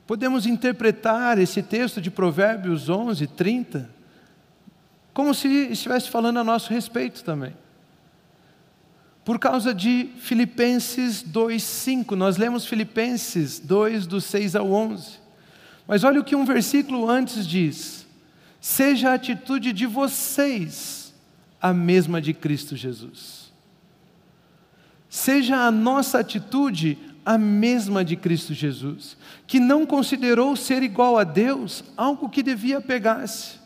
podemos 0.09 0.45
interpretar 0.45 1.38
esse 1.38 1.62
texto 1.62 2.00
de 2.00 2.11
Provérbios 2.11 2.88
11, 2.88 3.28
30, 3.28 3.88
como 5.14 5.33
se 5.33 5.47
estivesse 5.71 6.11
falando 6.11 6.40
a 6.40 6.45
nosso 6.45 6.68
respeito 6.73 7.23
também. 7.23 7.54
Por 9.25 9.38
causa 9.38 9.73
de 9.73 10.11
Filipenses 10.18 11.23
2:5, 11.23 12.16
nós 12.16 12.37
lemos 12.38 12.66
Filipenses 12.66 13.61
2 13.61 14.04
do 14.09 14.21
6 14.21 14.57
ao 14.57 14.73
11. 14.73 15.21
Mas 15.87 16.02
olha 16.02 16.21
o 16.21 16.25
que 16.25 16.35
um 16.35 16.45
versículo 16.45 17.09
antes 17.09 17.47
diz: 17.47 18.04
Seja 18.61 19.11
a 19.11 19.14
atitude 19.14 19.73
de 19.73 19.87
vocês 19.87 21.14
a 21.62 21.73
mesma 21.73 22.21
de 22.21 22.35
Cristo 22.35 22.75
Jesus. 22.75 23.52
Seja 25.09 25.57
a 25.59 25.71
nossa 25.71 26.18
atitude 26.18 26.99
a 27.28 27.37
mesma 27.37 28.04
de 28.04 28.16
Cristo 28.16 28.54
Jesus, 28.54 29.16
que 29.47 29.61
não 29.61 29.85
considerou 29.85 30.56
ser 30.56 30.82
igual 30.82 31.18
a 31.18 31.25
Deus 31.25 31.85
algo 31.97 32.28
que 32.28 32.42
devia 32.42 32.80
pegar-se 32.80 33.58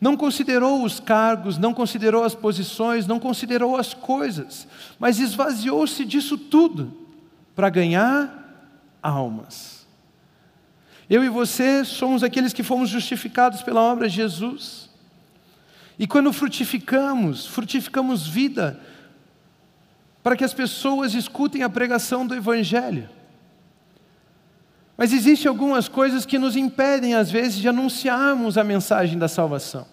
não 0.00 0.16
considerou 0.16 0.82
os 0.82 0.98
cargos, 0.98 1.58
não 1.58 1.74
considerou 1.74 2.24
as 2.24 2.34
posições, 2.34 3.06
não 3.06 3.20
considerou 3.20 3.76
as 3.76 3.92
coisas, 3.92 4.66
mas 4.98 5.18
esvaziou-se 5.18 6.04
disso 6.06 6.38
tudo 6.38 6.96
para 7.54 7.68
ganhar 7.68 8.96
almas. 9.02 9.86
Eu 11.08 11.22
e 11.22 11.28
você 11.28 11.84
somos 11.84 12.22
aqueles 12.22 12.52
que 12.52 12.62
fomos 12.62 12.88
justificados 12.88 13.62
pela 13.62 13.82
obra 13.82 14.08
de 14.08 14.14
Jesus. 14.14 14.88
E 15.98 16.06
quando 16.06 16.32
frutificamos, 16.32 17.46
frutificamos 17.46 18.26
vida 18.26 18.80
para 20.22 20.36
que 20.36 20.44
as 20.44 20.52
pessoas 20.52 21.14
escutem 21.14 21.62
a 21.62 21.68
pregação 21.68 22.26
do 22.26 22.34
Evangelho. 22.34 23.08
Mas 24.96 25.12
existem 25.12 25.48
algumas 25.48 25.88
coisas 25.88 26.26
que 26.26 26.38
nos 26.38 26.56
impedem, 26.56 27.14
às 27.14 27.30
vezes, 27.30 27.56
de 27.56 27.68
anunciarmos 27.68 28.58
a 28.58 28.64
mensagem 28.64 29.18
da 29.18 29.28
salvação. 29.28 29.86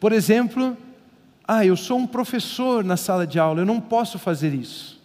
Por 0.00 0.12
exemplo, 0.12 0.76
ah, 1.46 1.64
eu 1.64 1.76
sou 1.76 1.98
um 1.98 2.06
professor 2.06 2.82
na 2.82 2.96
sala 2.96 3.26
de 3.26 3.38
aula, 3.38 3.60
eu 3.60 3.66
não 3.66 3.80
posso 3.80 4.18
fazer 4.18 4.54
isso. 4.54 4.98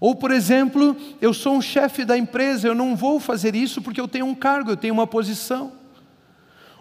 Ou, 0.00 0.14
por 0.14 0.30
exemplo, 0.30 0.96
eu 1.20 1.32
sou 1.34 1.54
um 1.54 1.62
chefe 1.62 2.04
da 2.04 2.16
empresa, 2.16 2.68
eu 2.68 2.74
não 2.74 2.94
vou 2.94 3.18
fazer 3.18 3.56
isso 3.56 3.82
porque 3.82 4.00
eu 4.00 4.06
tenho 4.06 4.26
um 4.26 4.34
cargo, 4.34 4.70
eu 4.70 4.76
tenho 4.76 4.94
uma 4.94 5.06
posição. 5.06 5.72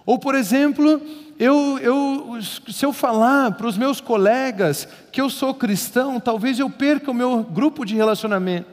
Ou, 0.07 0.17
por 0.17 0.35
exemplo, 0.35 1.01
eu, 1.37 1.77
eu, 1.79 2.39
se 2.41 2.85
eu 2.85 2.93
falar 2.93 3.51
para 3.51 3.67
os 3.67 3.77
meus 3.77 3.99
colegas 3.99 4.87
que 5.11 5.19
eu 5.19 5.29
sou 5.29 5.53
cristão, 5.53 6.17
talvez 6.17 6.57
eu 6.59 6.69
perca 6.69 7.11
o 7.11 7.13
meu 7.13 7.43
grupo 7.43 7.83
de 7.83 7.93
relacionamento. 7.93 8.69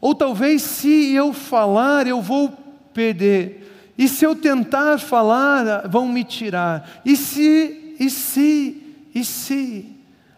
Ou 0.00 0.14
talvez 0.14 0.62
se 0.62 1.12
eu 1.12 1.32
falar, 1.32 2.06
eu 2.06 2.22
vou 2.22 2.50
perder. 2.94 3.92
E 3.98 4.06
se 4.06 4.24
eu 4.24 4.36
tentar 4.36 5.00
falar, 5.00 5.88
vão 5.88 6.06
me 6.06 6.22
tirar. 6.22 7.02
E 7.04 7.16
se, 7.16 7.96
e 7.98 8.08
se, 8.08 8.96
e 9.12 9.24
se. 9.24 9.92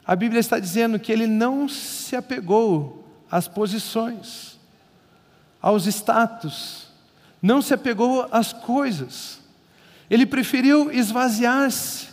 A 0.07 0.17
Bíblia 0.17 0.41
está 0.41 0.59
dizendo 0.59 0.99
que 0.99 1.13
ele 1.13 1.27
não 1.27 1.69
se 1.69 2.17
apegou 2.17 3.07
às 3.31 3.47
posições, 3.47 4.59
aos 5.61 5.87
status, 5.87 6.86
não 7.43 7.61
se 7.63 7.75
apegou 7.75 8.27
às 8.31 8.53
coisas. 8.53 9.41
Ele 10.09 10.27
preferiu 10.27 10.91
esvaziar-se, 10.93 12.09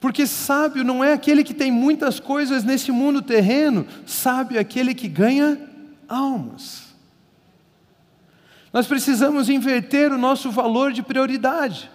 porque 0.00 0.26
sábio 0.26 0.84
não 0.84 1.02
é 1.02 1.12
aquele 1.12 1.44
que 1.44 1.54
tem 1.54 1.70
muitas 1.70 2.20
coisas 2.20 2.64
nesse 2.64 2.90
mundo 2.90 3.20
terreno, 3.20 3.86
sábio 4.06 4.56
é 4.56 4.60
aquele 4.60 4.94
que 4.94 5.08
ganha 5.08 5.58
almas. 6.08 6.88
Nós 8.72 8.86
precisamos 8.86 9.48
inverter 9.48 10.12
o 10.12 10.18
nosso 10.18 10.50
valor 10.50 10.92
de 10.92 11.02
prioridade. 11.02 11.90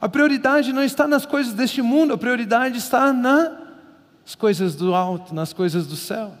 A 0.00 0.08
prioridade 0.08 0.72
não 0.72 0.82
está 0.82 1.06
nas 1.06 1.24
coisas 1.24 1.52
deste 1.52 1.80
mundo, 1.80 2.14
a 2.14 2.18
prioridade 2.18 2.78
está 2.78 3.12
nas 3.12 4.34
coisas 4.34 4.74
do 4.74 4.94
alto, 4.94 5.34
nas 5.34 5.52
coisas 5.52 5.86
do 5.86 5.96
céu. 5.96 6.36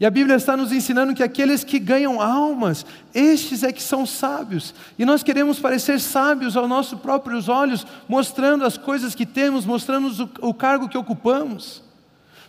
E 0.00 0.06
a 0.06 0.10
Bíblia 0.10 0.36
está 0.36 0.56
nos 0.56 0.70
ensinando 0.70 1.12
que 1.12 1.24
aqueles 1.24 1.64
que 1.64 1.78
ganham 1.78 2.20
almas, 2.20 2.86
estes 3.12 3.64
é 3.64 3.72
que 3.72 3.82
são 3.82 4.06
sábios. 4.06 4.72
E 4.96 5.04
nós 5.04 5.24
queremos 5.24 5.58
parecer 5.58 5.98
sábios 5.98 6.56
aos 6.56 6.68
nossos 6.68 7.00
próprios 7.00 7.48
olhos, 7.48 7.84
mostrando 8.08 8.64
as 8.64 8.78
coisas 8.78 9.14
que 9.14 9.26
temos, 9.26 9.66
mostrando 9.66 10.30
o 10.40 10.54
cargo 10.54 10.88
que 10.88 10.96
ocupamos, 10.96 11.82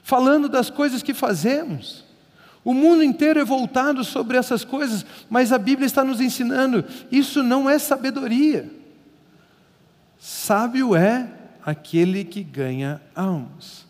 falando 0.03 0.47
das 0.47 0.69
coisas 0.69 1.01
que 1.01 1.13
fazemos. 1.13 2.05
O 2.63 2.71
mundo 2.71 3.01
inteiro 3.03 3.39
é 3.39 3.45
voltado 3.45 4.03
sobre 4.03 4.37
essas 4.37 4.63
coisas, 4.63 5.03
mas 5.27 5.51
a 5.51 5.57
Bíblia 5.57 5.87
está 5.87 6.03
nos 6.03 6.21
ensinando: 6.21 6.85
isso 7.11 7.41
não 7.41 7.67
é 7.67 7.79
sabedoria. 7.79 8.69
Sábio 10.19 10.95
é 10.95 11.27
aquele 11.65 12.23
que 12.23 12.43
ganha 12.43 13.01
almas. 13.15 13.87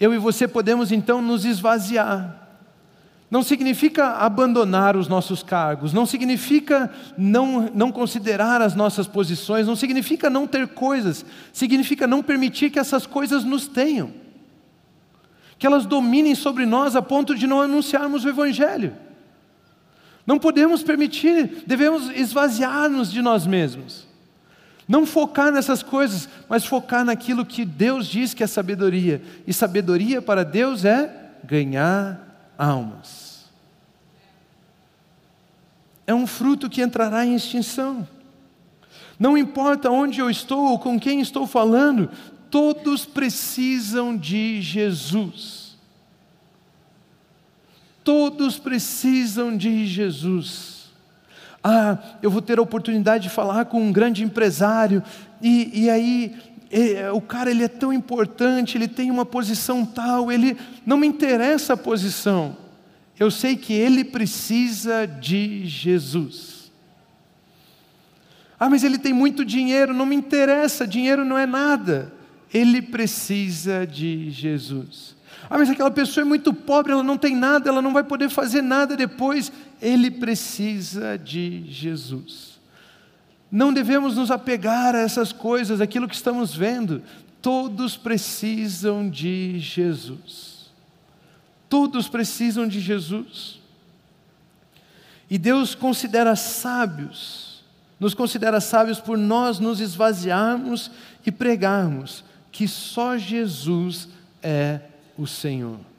Eu 0.00 0.12
e 0.12 0.18
você 0.18 0.48
podemos 0.48 0.90
então 0.90 1.22
nos 1.22 1.44
esvaziar. 1.44 2.39
Não 3.30 3.42
significa 3.42 4.16
abandonar 4.16 4.96
os 4.96 5.06
nossos 5.06 5.42
cargos, 5.42 5.92
não 5.92 6.04
significa 6.04 6.90
não, 7.16 7.70
não 7.72 7.92
considerar 7.92 8.60
as 8.60 8.74
nossas 8.74 9.06
posições, 9.06 9.66
não 9.66 9.76
significa 9.76 10.28
não 10.28 10.46
ter 10.46 10.66
coisas, 10.68 11.24
significa 11.52 12.06
não 12.06 12.22
permitir 12.22 12.70
que 12.70 12.78
essas 12.78 13.06
coisas 13.06 13.44
nos 13.44 13.68
tenham 13.68 14.20
que 15.60 15.66
elas 15.66 15.84
dominem 15.84 16.34
sobre 16.34 16.64
nós 16.64 16.96
a 16.96 17.02
ponto 17.02 17.34
de 17.34 17.46
não 17.46 17.60
anunciarmos 17.60 18.24
o 18.24 18.28
Evangelho. 18.30 18.94
Não 20.26 20.38
podemos 20.38 20.82
permitir, 20.82 21.64
devemos 21.66 22.08
esvaziar-nos 22.16 23.12
de 23.12 23.20
nós 23.20 23.46
mesmos. 23.46 24.08
Não 24.88 25.04
focar 25.04 25.52
nessas 25.52 25.82
coisas, 25.82 26.30
mas 26.48 26.64
focar 26.64 27.04
naquilo 27.04 27.44
que 27.44 27.66
Deus 27.66 28.06
diz 28.06 28.32
que 28.32 28.42
é 28.42 28.46
sabedoria. 28.46 29.20
E 29.46 29.52
sabedoria 29.52 30.22
para 30.22 30.46
Deus 30.46 30.86
é 30.86 31.30
ganhar 31.44 32.29
almas. 32.60 33.50
É 36.06 36.14
um 36.14 36.26
fruto 36.26 36.68
que 36.68 36.82
entrará 36.82 37.24
em 37.24 37.34
extinção. 37.34 38.06
Não 39.18 39.36
importa 39.36 39.90
onde 39.90 40.20
eu 40.20 40.30
estou 40.30 40.70
ou 40.70 40.78
com 40.78 40.98
quem 40.98 41.20
estou 41.20 41.46
falando, 41.46 42.10
Todos 42.50 43.06
precisam 43.06 44.16
de 44.16 44.60
Jesus. 44.60 45.76
Todos 48.02 48.58
precisam 48.58 49.56
de 49.56 49.86
Jesus. 49.86 50.90
Ah, 51.62 51.98
eu 52.20 52.30
vou 52.30 52.42
ter 52.42 52.58
a 52.58 52.62
oportunidade 52.62 53.24
de 53.24 53.30
falar 53.30 53.66
com 53.66 53.80
um 53.80 53.92
grande 53.92 54.24
empresário, 54.24 55.02
e, 55.40 55.84
e 55.84 55.90
aí 55.90 56.34
o 57.14 57.20
cara 57.20 57.50
ele 57.50 57.64
é 57.64 57.68
tão 57.68 57.92
importante, 57.92 58.76
ele 58.76 58.88
tem 58.88 59.10
uma 59.10 59.26
posição 59.26 59.84
tal, 59.84 60.30
ele 60.30 60.56
não 60.86 60.96
me 60.96 61.06
interessa 61.06 61.72
a 61.72 61.76
posição. 61.76 62.56
Eu 63.18 63.30
sei 63.30 63.56
que 63.56 63.72
ele 63.72 64.04
precisa 64.04 65.06
de 65.06 65.66
Jesus. 65.66 66.70
Ah, 68.58 68.70
mas 68.70 68.84
ele 68.84 68.98
tem 68.98 69.12
muito 69.12 69.44
dinheiro, 69.44 69.92
não 69.92 70.06
me 70.06 70.14
interessa, 70.16 70.86
dinheiro 70.86 71.24
não 71.24 71.36
é 71.36 71.46
nada 71.46 72.12
ele 72.52 72.82
precisa 72.82 73.86
de 73.86 74.30
Jesus. 74.30 75.16
Ah, 75.48 75.56
mas 75.58 75.70
aquela 75.70 75.90
pessoa 75.90 76.22
é 76.22 76.24
muito 76.24 76.52
pobre, 76.52 76.92
ela 76.92 77.02
não 77.02 77.16
tem 77.16 77.34
nada, 77.34 77.68
ela 77.68 77.80
não 77.80 77.92
vai 77.92 78.04
poder 78.04 78.28
fazer 78.28 78.62
nada 78.62 78.96
depois. 78.96 79.52
Ele 79.80 80.10
precisa 80.10 81.16
de 81.16 81.64
Jesus. 81.66 82.59
Não 83.50 83.72
devemos 83.72 84.16
nos 84.16 84.30
apegar 84.30 84.94
a 84.94 85.00
essas 85.00 85.32
coisas, 85.32 85.80
aquilo 85.80 86.08
que 86.08 86.14
estamos 86.14 86.54
vendo. 86.54 87.02
Todos 87.42 87.96
precisam 87.96 89.08
de 89.08 89.58
Jesus. 89.58 90.70
Todos 91.68 92.08
precisam 92.08 92.68
de 92.68 92.80
Jesus. 92.80 93.58
E 95.28 95.38
Deus 95.38 95.74
considera 95.74 96.34
sábios, 96.34 97.64
nos 97.98 98.14
considera 98.14 98.60
sábios 98.60 99.00
por 99.00 99.16
nós 99.16 99.58
nos 99.60 99.80
esvaziarmos 99.80 100.90
e 101.24 101.30
pregarmos 101.30 102.24
que 102.50 102.66
só 102.66 103.16
Jesus 103.16 104.08
é 104.42 104.80
o 105.16 105.26
Senhor. 105.26 105.89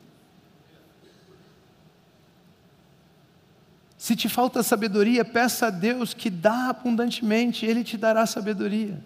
Se 4.02 4.16
te 4.16 4.28
falta 4.28 4.64
sabedoria, 4.64 5.24
peça 5.24 5.68
a 5.68 5.70
Deus 5.70 6.12
que 6.12 6.28
dá 6.28 6.70
abundantemente, 6.70 7.68
Ele 7.68 7.84
te 7.84 7.98
dará 7.98 8.26
sabedoria. 8.26 9.00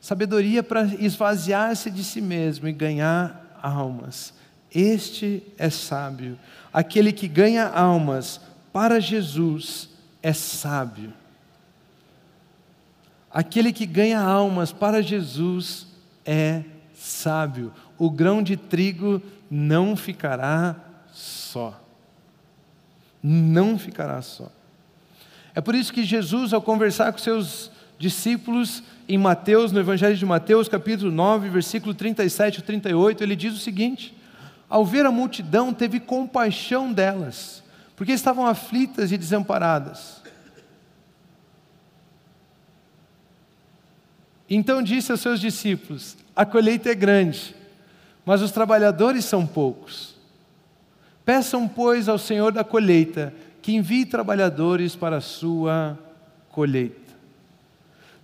Sabedoria 0.00 0.62
para 0.62 0.84
esvaziar-se 0.84 1.90
de 1.90 2.04
si 2.04 2.20
mesmo 2.20 2.68
e 2.68 2.72
ganhar 2.72 3.58
almas. 3.60 4.32
Este 4.72 5.42
é 5.58 5.68
sábio. 5.68 6.38
Aquele 6.72 7.12
que 7.12 7.26
ganha 7.26 7.66
almas 7.66 8.40
para 8.72 9.00
Jesus 9.00 9.88
é 10.22 10.32
sábio. 10.32 11.12
Aquele 13.28 13.72
que 13.72 13.86
ganha 13.86 14.20
almas 14.20 14.70
para 14.70 15.02
Jesus 15.02 15.88
é 16.24 16.62
sábio. 16.94 17.72
O 17.98 18.08
grão 18.08 18.40
de 18.40 18.56
trigo 18.56 19.20
não 19.50 19.96
ficará 19.96 20.76
só. 21.12 21.87
Não 23.30 23.78
ficará 23.78 24.22
só. 24.22 24.50
É 25.54 25.60
por 25.60 25.74
isso 25.74 25.92
que 25.92 26.02
Jesus, 26.02 26.54
ao 26.54 26.62
conversar 26.62 27.12
com 27.12 27.18
seus 27.18 27.70
discípulos 27.98 28.82
em 29.06 29.18
Mateus, 29.18 29.70
no 29.70 29.78
Evangelho 29.78 30.16
de 30.16 30.24
Mateus, 30.24 30.66
capítulo 30.66 31.12
9, 31.12 31.50
versículo 31.50 31.92
37 31.92 32.60
e 32.60 32.62
38, 32.62 33.22
ele 33.22 33.36
diz 33.36 33.52
o 33.52 33.58
seguinte: 33.58 34.16
Ao 34.66 34.82
ver 34.82 35.04
a 35.04 35.10
multidão, 35.10 35.74
teve 35.74 36.00
compaixão 36.00 36.90
delas, 36.90 37.62
porque 37.94 38.12
estavam 38.12 38.46
aflitas 38.46 39.12
e 39.12 39.18
desamparadas. 39.18 40.22
Então 44.48 44.82
disse 44.82 45.12
aos 45.12 45.20
seus 45.20 45.38
discípulos: 45.38 46.16
A 46.34 46.46
colheita 46.46 46.88
é 46.88 46.94
grande, 46.94 47.54
mas 48.24 48.40
os 48.40 48.52
trabalhadores 48.52 49.26
são 49.26 49.46
poucos. 49.46 50.17
Peçam, 51.28 51.68
pois, 51.68 52.08
ao 52.08 52.16
Senhor 52.16 52.52
da 52.52 52.64
colheita 52.64 53.34
que 53.60 53.74
envie 53.74 54.06
trabalhadores 54.06 54.96
para 54.96 55.18
a 55.18 55.20
sua 55.20 55.98
colheita. 56.48 57.12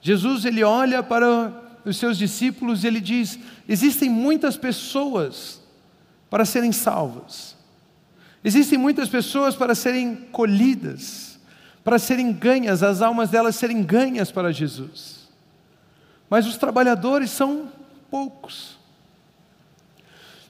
Jesus 0.01 0.47
ele 0.47 0.65
olha 0.65 1.03
para 1.03 1.53
os 1.85 1.99
seus 1.99 2.17
discípulos 2.17 2.83
e 2.83 2.87
ele 2.87 3.03
diz: 3.03 3.39
existem 3.69 4.09
muitas 4.09 4.57
pessoas 4.57 5.61
para 6.31 6.47
serem 6.47 6.73
salvas. 6.73 7.55
Existem 8.43 8.79
muitas 8.79 9.11
pessoas 9.11 9.55
para 9.55 9.75
serem 9.75 10.17
colhidas, 10.33 11.39
para 11.85 11.99
serem 11.99 12.33
ganhas, 12.33 12.83
as 12.83 13.03
almas 13.03 13.29
delas 13.29 13.55
serem 13.55 13.83
ganhas 13.83 14.33
para 14.33 14.51
Jesus. 14.51 15.29
Mas 16.31 16.47
os 16.47 16.57
trabalhadores 16.57 17.29
são 17.29 17.71
poucos. 18.11 18.79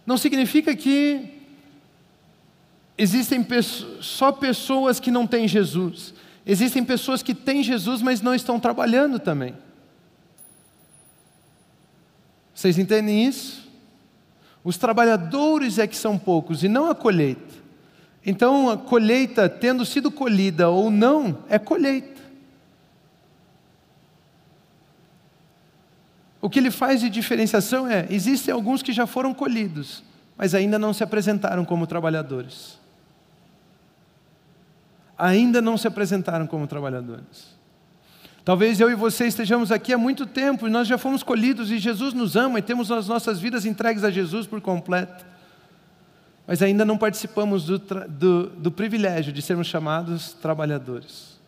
Não 0.07 0.17
significa 0.17 0.77
que 0.77 1.34
existem 2.97 3.45
só 4.01 4.31
pessoas 4.33 5.01
que 5.01 5.11
não 5.11 5.27
têm 5.27 5.49
Jesus. 5.49 6.15
Existem 6.47 6.85
pessoas 6.85 7.23
que 7.23 7.35
têm 7.35 7.63
Jesus, 7.63 8.03
mas 8.03 8.21
não 8.21 8.35
estão 8.35 8.61
trabalhando 8.61 9.19
também. 9.19 9.55
Vocês 12.55 12.79
entendem 12.79 13.27
isso? 13.27 13.65
Os 14.63 14.79
trabalhadores 14.79 15.79
é 15.79 15.87
que 15.87 15.97
são 15.97 16.19
poucos 16.19 16.63
e 16.63 16.69
não 16.69 16.89
a 16.89 16.95
colheita. 16.95 17.55
Então, 18.25 18.71
a 18.71 18.79
colheita, 18.79 19.49
tendo 19.49 19.85
sido 19.85 20.11
colhida 20.11 20.71
ou 20.71 20.91
não, 20.91 21.39
é 21.49 21.59
colheita. 21.59 22.23
O 26.41 26.49
que 26.49 26.59
ele 26.59 26.71
faz 26.71 27.01
de 27.01 27.11
diferenciação 27.11 27.87
é: 27.87 28.07
existem 28.09 28.53
alguns 28.55 28.83
que 28.83 28.93
já 28.93 29.07
foram 29.07 29.35
colhidos, 29.35 30.03
mas 30.37 30.55
ainda 30.55 30.79
não 30.79 30.95
se 30.95 31.03
apresentaram 31.03 31.65
como 31.65 31.87
trabalhadores 31.87 32.84
ainda 35.17 35.61
não 35.63 35.77
se 35.77 35.87
apresentaram 35.87 36.47
como 36.47 36.67
trabalhadores. 36.67 37.55
Talvez 38.45 38.79
eu 38.79 38.91
e 38.91 38.95
você 38.95 39.27
estejamos 39.27 39.73
aqui 39.73 39.93
há 39.93 39.99
muito 39.99 40.27
tempo 40.27 40.67
e 40.67 40.71
nós 40.71 40.87
já 40.87 40.99
fomos 40.99 41.23
colhidos 41.23 41.71
e 41.71 41.79
Jesus 41.79 42.13
nos 42.13 42.37
ama 42.37 42.59
e 42.59 42.63
temos 42.63 42.91
as 42.91 43.09
nossas 43.09 43.41
vidas 43.41 43.65
entregues 43.65 44.05
a 44.05 44.11
Jesus 44.11 44.47
por 44.47 44.61
completo. 44.61 45.25
Mas 46.47 46.61
ainda 46.61 46.85
não 46.85 46.99
participamos 46.99 47.65
do, 47.65 47.79
do, 47.79 48.47
do 48.51 48.71
privilégio 48.71 49.33
de 49.33 49.41
sermos 49.41 49.67
chamados 49.67 50.35
trabalhadores. 50.35 51.41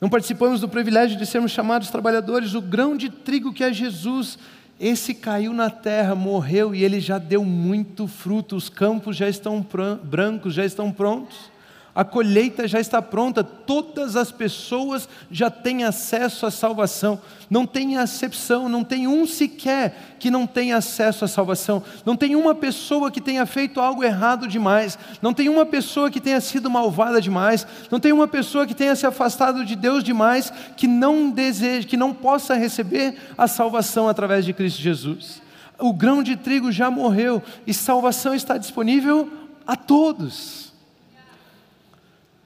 Não 0.00 0.08
participamos 0.08 0.60
do 0.60 0.68
privilégio 0.68 1.16
de 1.16 1.26
sermos 1.26 1.50
chamados 1.50 1.90
trabalhadores. 1.90 2.54
O 2.54 2.60
grão 2.60 2.96
de 2.96 3.10
trigo 3.10 3.52
que 3.52 3.64
é 3.64 3.72
Jesus 3.72 4.38
esse 4.78 5.14
caiu 5.14 5.52
na 5.52 5.70
terra, 5.70 6.14
morreu 6.14 6.74
e 6.74 6.82
ele 6.82 7.00
já 7.00 7.18
deu 7.18 7.44
muito 7.44 8.06
fruto, 8.06 8.56
os 8.56 8.68
campos 8.68 9.16
já 9.16 9.28
estão 9.28 9.64
brancos, 10.02 10.54
já 10.54 10.64
estão 10.64 10.90
prontos, 10.90 11.50
a 11.94 12.02
colheita 12.02 12.66
já 12.66 12.80
está 12.80 13.00
pronta, 13.00 13.44
todas 13.44 14.16
as 14.16 14.32
pessoas 14.32 15.08
já 15.30 15.48
têm 15.48 15.84
acesso 15.84 16.44
à 16.44 16.50
salvação, 16.50 17.20
não 17.48 17.64
tem 17.64 17.96
acepção, 17.96 18.68
não 18.68 18.82
tem 18.82 19.06
um 19.06 19.24
sequer 19.24 20.16
que 20.18 20.28
não 20.28 20.44
tenha 20.44 20.76
acesso 20.76 21.24
à 21.24 21.28
salvação, 21.28 21.82
não 22.04 22.16
tem 22.16 22.34
uma 22.34 22.54
pessoa 22.54 23.12
que 23.12 23.20
tenha 23.20 23.46
feito 23.46 23.80
algo 23.80 24.02
errado 24.02 24.48
demais, 24.48 24.98
não 25.22 25.32
tem 25.32 25.48
uma 25.48 25.64
pessoa 25.64 26.10
que 26.10 26.20
tenha 26.20 26.40
sido 26.40 26.68
malvada 26.68 27.20
demais, 27.20 27.64
não 27.88 28.00
tem 28.00 28.10
uma 28.10 28.26
pessoa 28.26 28.66
que 28.66 28.74
tenha 28.74 28.96
se 28.96 29.06
afastado 29.06 29.64
de 29.64 29.76
Deus 29.76 30.02
demais 30.02 30.52
que 30.76 30.88
não 30.88 31.30
deseje, 31.30 31.86
que 31.86 31.96
não 31.96 32.12
possa 32.12 32.54
receber 32.54 33.16
a 33.38 33.46
salvação 33.46 34.08
através 34.08 34.44
de 34.44 34.52
Cristo 34.52 34.82
Jesus. 34.82 35.40
O 35.78 35.92
grão 35.92 36.24
de 36.24 36.34
trigo 36.34 36.72
já 36.72 36.90
morreu 36.90 37.40
e 37.64 37.72
salvação 37.72 38.34
está 38.34 38.58
disponível 38.58 39.30
a 39.64 39.76
todos. 39.76 40.73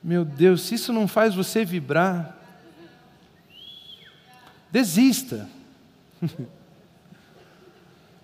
Meu 0.09 0.25
Deus, 0.25 0.63
se 0.63 0.75
isso 0.77 0.91
não 0.91 1.07
faz 1.07 1.35
você 1.35 1.67
vibrar, 1.67 2.35
desista. 4.73 5.47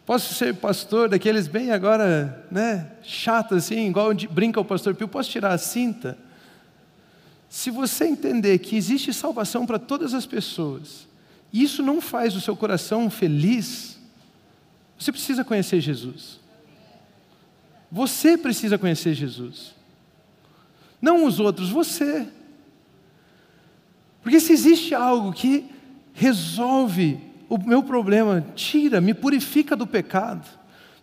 Posso 0.07 0.33
ser 0.33 0.55
pastor 0.55 1.11
daqueles 1.11 1.47
bem 1.47 1.73
agora, 1.73 2.47
né, 2.51 2.91
chato 3.03 3.55
assim, 3.55 3.87
igual 3.87 4.15
brinca 4.31 4.59
o 4.59 4.65
pastor 4.65 4.95
Pio, 4.95 5.07
posso 5.07 5.29
tirar 5.29 5.53
a 5.53 5.59
cinta? 5.59 6.17
Se 7.51 7.71
você 7.71 8.07
entender 8.07 8.59
que 8.61 8.77
existe 8.77 9.13
salvação 9.13 9.67
para 9.67 9.79
todas 9.79 10.15
as 10.15 10.25
pessoas, 10.25 11.07
e 11.53 11.63
isso 11.63 11.83
não 11.83 12.01
faz 12.01 12.35
o 12.35 12.41
seu 12.41 12.57
coração 12.57 13.11
feliz, 13.11 13.99
você 14.99 15.13
precisa 15.13 15.45
conhecer 15.45 15.81
Jesus. 15.81 16.41
Você 17.93 18.39
precisa 18.39 18.79
conhecer 18.79 19.13
Jesus. 19.13 19.75
Não 21.05 21.27
os 21.27 21.39
outros, 21.39 21.69
você. 21.69 22.27
Porque 24.23 24.41
se 24.41 24.55
existe 24.55 24.95
algo 24.95 25.35
que 25.35 25.67
resolve 26.15 27.21
o 27.47 27.59
meu 27.59 27.83
problema, 27.83 28.43
tira, 28.55 29.03
me 29.03 29.13
purifica 29.13 29.77
do 29.77 29.87
pecado, 29.87 30.49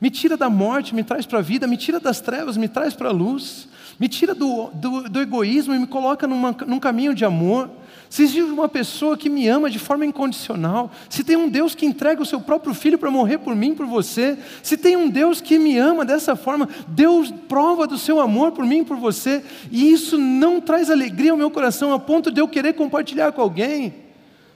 me 0.02 0.10
tira 0.10 0.36
da 0.36 0.50
morte, 0.50 0.96
me 0.96 1.04
traz 1.04 1.28
para 1.28 1.38
a 1.38 1.42
vida, 1.44 1.68
me 1.68 1.78
tira 1.78 2.00
das 2.00 2.20
trevas, 2.20 2.58
me 2.58 2.68
traz 2.68 2.96
para 2.96 3.10
a 3.10 3.12
luz, 3.12 3.70
me 4.00 4.10
tira 4.10 4.34
do, 4.34 4.72
do, 4.74 5.04
do, 5.08 5.22
egoísmo 5.22 5.76
e 5.76 5.78
me 5.78 5.86
coloca 5.86 6.26
numa, 6.26 6.52
num 6.66 6.80
caminho 6.80 7.14
de 7.14 7.24
amor, 7.24 7.70
se 8.12 8.24
existe 8.24 8.42
uma 8.42 8.68
pessoa 8.68 9.18
que 9.18 9.30
me 9.30 9.48
ama 9.48 9.70
de 9.70 9.80
forma 9.80 10.06
incondicional, 10.06 10.92
se 11.08 11.24
tem 11.24 11.38
um 11.38 11.48
Deus 11.48 11.74
que 11.74 11.86
entrega 11.86 12.22
o 12.22 12.26
seu 12.26 12.42
próprio 12.42 12.74
filho 12.74 12.98
para 12.98 13.10
morrer 13.10 13.38
por 13.38 13.56
mim, 13.56 13.74
por 13.74 13.86
você, 13.86 14.38
se 14.62 14.76
tem 14.76 14.98
um 14.98 15.08
Deus 15.08 15.40
que 15.40 15.58
me 15.58 15.78
ama 15.78 16.04
dessa 16.04 16.36
forma, 16.36 16.68
Deus 16.90 17.34
prova 17.48 17.88
do 17.88 17.98
seu 17.98 18.20
amor 18.20 18.52
por 18.52 18.66
mim, 18.66 18.84
por 18.84 18.98
você, 18.98 19.42
e 19.72 19.90
isso 19.94 20.18
não 20.18 20.60
traz 20.60 20.92
alegria 20.92 21.32
ao 21.32 21.38
meu 21.38 21.50
coração 21.50 21.94
a 21.94 22.00
ponto 22.00 22.30
de 22.30 22.42
eu 22.42 22.50
querer 22.50 22.74
compartilhar 22.74 23.32
com 23.32 23.42
alguém, 23.42 23.94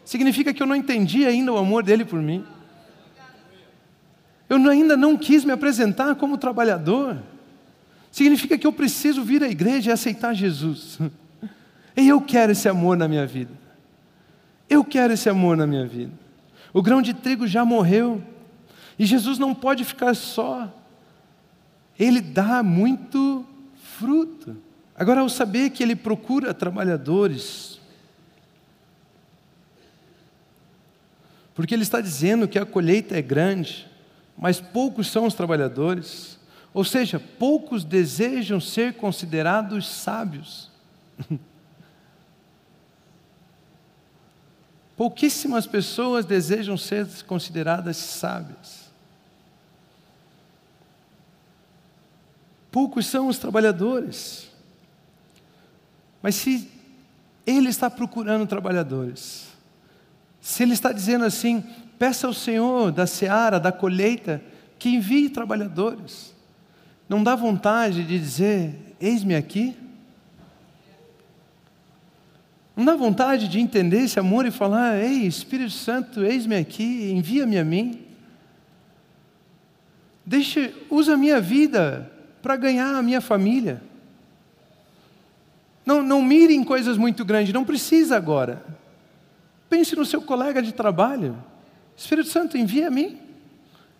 significa 0.03 0.53
que 0.53 0.61
eu 0.61 0.67
não 0.67 0.75
entendi 0.75 1.25
ainda 1.25 1.53
o 1.53 1.57
amor 1.57 1.81
dele 1.81 2.03
por 2.03 2.21
mim. 2.21 2.43
Eu 4.49 4.57
ainda 4.69 4.97
não 4.97 5.15
quis 5.15 5.45
me 5.45 5.53
apresentar 5.53 6.13
como 6.15 6.37
trabalhador. 6.37 7.23
Significa 8.11 8.57
que 8.57 8.67
eu 8.67 8.73
preciso 8.73 9.23
vir 9.23 9.41
à 9.41 9.47
igreja 9.47 9.91
e 9.91 9.93
aceitar 9.93 10.33
Jesus. 10.33 10.99
E 11.95 12.07
eu 12.07 12.21
quero 12.21 12.51
esse 12.51 12.67
amor 12.67 12.97
na 12.97 13.07
minha 13.07 13.25
vida. 13.25 13.53
Eu 14.69 14.83
quero 14.83 15.13
esse 15.13 15.29
amor 15.29 15.55
na 15.55 15.65
minha 15.65 15.85
vida. 15.85 16.13
O 16.73 16.81
grão 16.81 17.01
de 17.01 17.13
trigo 17.13 17.47
já 17.47 17.63
morreu. 17.63 18.21
E 18.99 19.05
Jesus 19.05 19.37
não 19.37 19.55
pode 19.55 19.83
ficar 19.83 20.13
só. 20.13 20.71
Ele 21.97 22.19
dá 22.19 22.61
muito 22.61 23.45
fruto. 23.97 24.57
Agora, 24.95 25.21
ao 25.21 25.29
saber 25.29 25.69
que 25.69 25.83
ele 25.83 25.95
procura 25.95 26.53
trabalhadores, 26.53 27.79
porque 31.53 31.73
ele 31.73 31.83
está 31.83 32.01
dizendo 32.01 32.47
que 32.47 32.59
a 32.59 32.65
colheita 32.65 33.17
é 33.17 33.21
grande, 33.21 33.89
mas 34.37 34.59
poucos 34.59 35.07
são 35.07 35.25
os 35.25 35.33
trabalhadores, 35.33 36.37
ou 36.73 36.83
seja, 36.83 37.19
poucos 37.19 37.85
desejam 37.85 38.59
ser 38.59 38.95
considerados 38.95 39.87
sábios. 39.87 40.69
Pouquíssimas 44.95 45.67
pessoas 45.67 46.25
desejam 46.25 46.77
ser 46.77 47.07
consideradas 47.23 47.97
sábias. 47.97 48.85
Poucos 52.71 53.05
são 53.05 53.27
os 53.27 53.37
trabalhadores. 53.37 54.49
Mas 56.21 56.35
se 56.35 56.69
Ele 57.45 57.69
está 57.69 57.89
procurando 57.89 58.47
trabalhadores, 58.47 59.45
se 60.41 60.63
Ele 60.63 60.73
está 60.73 60.91
dizendo 60.91 61.25
assim, 61.25 61.61
peça 61.99 62.27
ao 62.27 62.33
Senhor 62.33 62.91
da 62.91 63.05
seara, 63.05 63.59
da 63.59 63.71
colheita, 63.71 64.41
que 64.79 64.89
envie 64.89 65.29
trabalhadores, 65.29 66.33
não 67.07 67.23
dá 67.23 67.35
vontade 67.35 68.03
de 68.03 68.17
dizer, 68.19 68.95
eis-me 68.99 69.35
aqui? 69.35 69.77
Não 72.75 72.83
dá 72.83 72.95
vontade 72.95 73.47
de 73.47 73.59
entender 73.59 74.01
esse 74.01 74.19
amor 74.19 74.45
e 74.45 74.51
falar: 74.51 74.97
Ei, 74.97 75.25
Espírito 75.25 75.71
Santo, 75.71 76.23
eis-me 76.23 76.55
aqui, 76.55 77.11
envia-me 77.11 77.57
a 77.57 77.63
mim. 77.63 78.01
Deixe, 80.25 80.73
usa 80.89 81.13
a 81.13 81.17
minha 81.17 81.39
vida 81.39 82.11
para 82.41 82.57
ganhar 82.57 82.93
a 82.95 83.01
minha 83.01 83.21
família. 83.21 83.81
Não, 85.85 86.01
não 86.01 86.21
mire 86.21 86.53
em 86.53 86.63
coisas 86.63 86.97
muito 86.97 87.23
grandes, 87.23 87.53
não 87.53 87.63
precisa 87.63 88.17
agora. 88.17 88.65
Pense 89.69 89.95
no 89.95 90.05
seu 90.05 90.21
colega 90.21 90.61
de 90.61 90.73
trabalho. 90.73 91.37
Espírito 91.95 92.29
Santo, 92.29 92.57
envia 92.57 92.87
a 92.87 92.91
mim. 92.91 93.19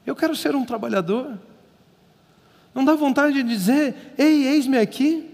Eu 0.05 0.15
quero 0.15 0.35
ser 0.35 0.55
um 0.55 0.65
trabalhador. 0.65 1.39
Não 2.73 2.83
dá 2.83 2.93
vontade 2.93 3.35
de 3.35 3.43
dizer: 3.43 4.13
Ei, 4.17 4.47
eis-me 4.47 4.77
aqui. 4.77 5.31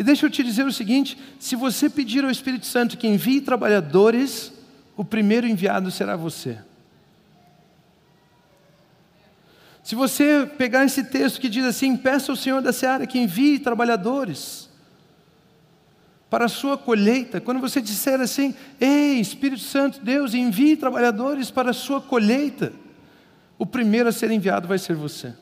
E 0.00 0.02
deixa 0.02 0.24
eu 0.24 0.30
te 0.30 0.42
dizer 0.42 0.64
o 0.64 0.72
seguinte: 0.72 1.18
se 1.38 1.54
você 1.54 1.90
pedir 1.90 2.24
ao 2.24 2.30
Espírito 2.30 2.64
Santo 2.64 2.96
que 2.96 3.06
envie 3.06 3.38
trabalhadores, 3.38 4.50
o 4.96 5.04
primeiro 5.04 5.46
enviado 5.46 5.90
será 5.90 6.16
você. 6.16 6.58
Se 9.82 9.94
você 9.94 10.50
pegar 10.56 10.86
esse 10.86 11.04
texto 11.04 11.38
que 11.38 11.50
diz 11.50 11.66
assim: 11.66 11.98
peça 11.98 12.32
ao 12.32 12.36
Senhor 12.36 12.62
da 12.62 12.72
seara 12.72 13.06
que 13.06 13.18
envie 13.18 13.58
trabalhadores 13.58 14.70
para 16.30 16.46
a 16.46 16.48
sua 16.48 16.78
colheita, 16.78 17.38
quando 17.38 17.60
você 17.60 17.78
disser 17.78 18.22
assim: 18.22 18.54
Ei, 18.80 19.20
Espírito 19.20 19.60
Santo, 19.60 20.00
Deus, 20.02 20.32
envie 20.32 20.78
trabalhadores 20.78 21.50
para 21.50 21.72
a 21.72 21.74
sua 21.74 22.00
colheita, 22.00 22.72
o 23.58 23.66
primeiro 23.66 24.08
a 24.08 24.12
ser 24.12 24.30
enviado 24.30 24.66
vai 24.66 24.78
ser 24.78 24.96
você. 24.96 25.34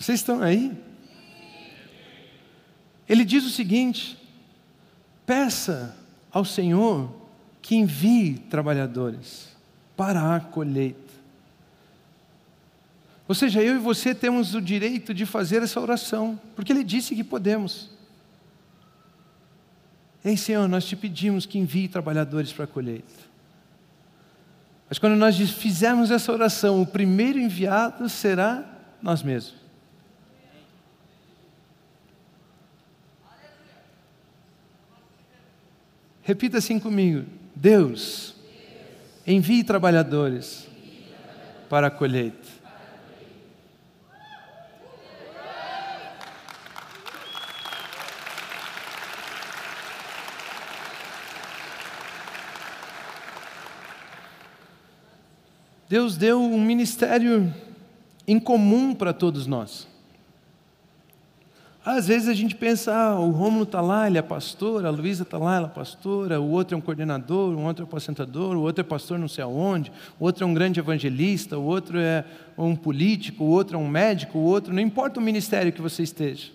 Vocês 0.00 0.20
estão 0.20 0.42
aí? 0.42 0.72
Ele 3.06 3.22
diz 3.22 3.44
o 3.44 3.50
seguinte: 3.50 4.16
peça 5.26 5.94
ao 6.32 6.42
Senhor 6.42 7.14
que 7.60 7.76
envie 7.76 8.38
trabalhadores 8.38 9.54
para 9.94 10.34
a 10.34 10.40
colheita. 10.40 11.10
Ou 13.28 13.34
seja, 13.34 13.62
eu 13.62 13.74
e 13.74 13.78
você 13.78 14.14
temos 14.14 14.54
o 14.54 14.60
direito 14.60 15.12
de 15.12 15.26
fazer 15.26 15.62
essa 15.62 15.78
oração, 15.78 16.40
porque 16.56 16.72
Ele 16.72 16.82
disse 16.82 17.14
que 17.14 17.22
podemos. 17.22 17.90
Ei, 20.24 20.36
Senhor, 20.36 20.66
nós 20.66 20.86
te 20.86 20.96
pedimos 20.96 21.44
que 21.44 21.58
envie 21.58 21.88
trabalhadores 21.88 22.52
para 22.52 22.64
a 22.64 22.68
colheita. 22.68 23.30
Mas 24.88 24.98
quando 24.98 25.14
nós 25.14 25.36
fizermos 25.38 26.10
essa 26.10 26.32
oração, 26.32 26.80
o 26.80 26.86
primeiro 26.86 27.38
enviado 27.38 28.08
será 28.08 28.64
nós 29.02 29.22
mesmos. 29.22 29.59
Repita 36.22 36.58
assim 36.58 36.78
comigo: 36.78 37.26
Deus, 37.54 38.34
envie 39.26 39.64
trabalhadores 39.64 40.66
para 41.68 41.86
a 41.86 41.90
colheita. 41.90 42.60
Deus 55.88 56.16
deu 56.16 56.40
um 56.40 56.64
ministério 56.64 57.52
em 58.24 58.38
comum 58.38 58.94
para 58.94 59.12
todos 59.12 59.44
nós. 59.48 59.88
Às 61.84 62.08
vezes 62.08 62.28
a 62.28 62.34
gente 62.34 62.54
pensa, 62.54 62.94
ah, 62.94 63.18
o 63.18 63.30
Rômulo 63.30 63.62
está 63.62 63.80
lá, 63.80 64.06
ele 64.06 64.18
é 64.18 64.22
pastor, 64.22 64.84
a 64.84 64.90
Luísa 64.90 65.22
está 65.22 65.38
lá, 65.38 65.56
ela 65.56 65.66
é 65.66 65.70
pastora, 65.70 66.38
o 66.38 66.50
outro 66.50 66.74
é 66.74 66.78
um 66.78 66.80
coordenador, 66.80 67.54
o 67.54 67.62
outro 67.62 67.84
é 67.84 67.88
apacentador, 67.88 68.54
o 68.54 68.60
outro 68.60 68.82
é 68.82 68.84
pastor 68.84 69.18
não 69.18 69.28
sei 69.28 69.42
aonde, 69.42 69.90
o 70.18 70.24
outro 70.24 70.44
é 70.44 70.46
um 70.46 70.52
grande 70.52 70.78
evangelista, 70.78 71.56
o 71.58 71.64
outro 71.64 71.98
é 71.98 72.22
um 72.58 72.76
político, 72.76 73.44
o 73.44 73.48
outro 73.48 73.76
é 73.76 73.78
um 73.78 73.88
médico, 73.88 74.38
o 74.38 74.42
outro, 74.42 74.74
não 74.74 74.82
importa 74.82 75.18
o 75.18 75.22
ministério 75.22 75.72
que 75.72 75.80
você 75.80 76.02
esteja. 76.02 76.50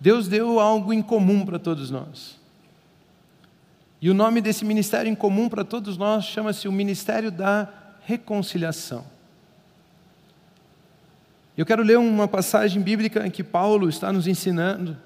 Deus 0.00 0.26
deu 0.26 0.58
algo 0.58 0.92
em 0.92 1.00
comum 1.00 1.46
para 1.46 1.58
todos 1.58 1.88
nós. 1.88 2.36
E 4.02 4.10
o 4.10 4.14
nome 4.14 4.40
desse 4.40 4.64
ministério 4.64 5.10
em 5.10 5.14
comum 5.14 5.48
para 5.48 5.64
todos 5.64 5.96
nós 5.96 6.24
chama-se 6.24 6.66
o 6.66 6.72
Ministério 6.72 7.30
da 7.30 7.68
Reconciliação. 8.04 9.04
Eu 11.58 11.66
quero 11.66 11.82
ler 11.82 11.98
uma 11.98 12.28
passagem 12.28 12.80
bíblica 12.80 13.26
em 13.26 13.32
que 13.32 13.42
Paulo 13.42 13.88
está 13.88 14.12
nos 14.12 14.28
ensinando 14.28 14.96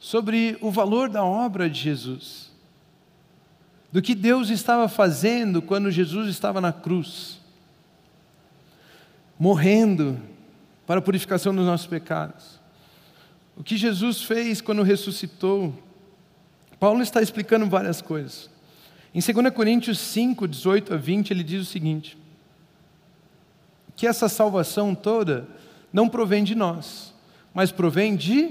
sobre 0.00 0.56
o 0.62 0.70
valor 0.70 1.10
da 1.10 1.22
obra 1.22 1.68
de 1.68 1.78
Jesus, 1.78 2.50
do 3.92 4.00
que 4.00 4.14
Deus 4.14 4.48
estava 4.48 4.88
fazendo 4.88 5.60
quando 5.60 5.90
Jesus 5.90 6.30
estava 6.30 6.62
na 6.62 6.72
cruz, 6.72 7.38
morrendo 9.38 10.18
para 10.86 10.98
a 10.98 11.02
purificação 11.02 11.54
dos 11.54 11.66
nossos 11.66 11.86
pecados. 11.86 12.58
O 13.54 13.62
que 13.62 13.76
Jesus 13.76 14.22
fez 14.22 14.62
quando 14.62 14.82
ressuscitou. 14.82 15.74
Paulo 16.80 17.02
está 17.02 17.20
explicando 17.20 17.68
várias 17.68 18.00
coisas. 18.00 18.48
Em 19.14 19.20
2 19.20 19.54
Coríntios 19.54 19.98
5, 19.98 20.48
18 20.48 20.94
a 20.94 20.96
20, 20.96 21.32
ele 21.32 21.44
diz 21.44 21.60
o 21.60 21.70
seguinte: 21.70 22.16
que 23.94 24.06
essa 24.06 24.26
salvação 24.26 24.94
toda 24.94 25.46
não 25.92 26.08
provém 26.08 26.42
de 26.42 26.54
nós, 26.54 27.12
mas 27.52 27.70
provém 27.70 28.16
de. 28.16 28.50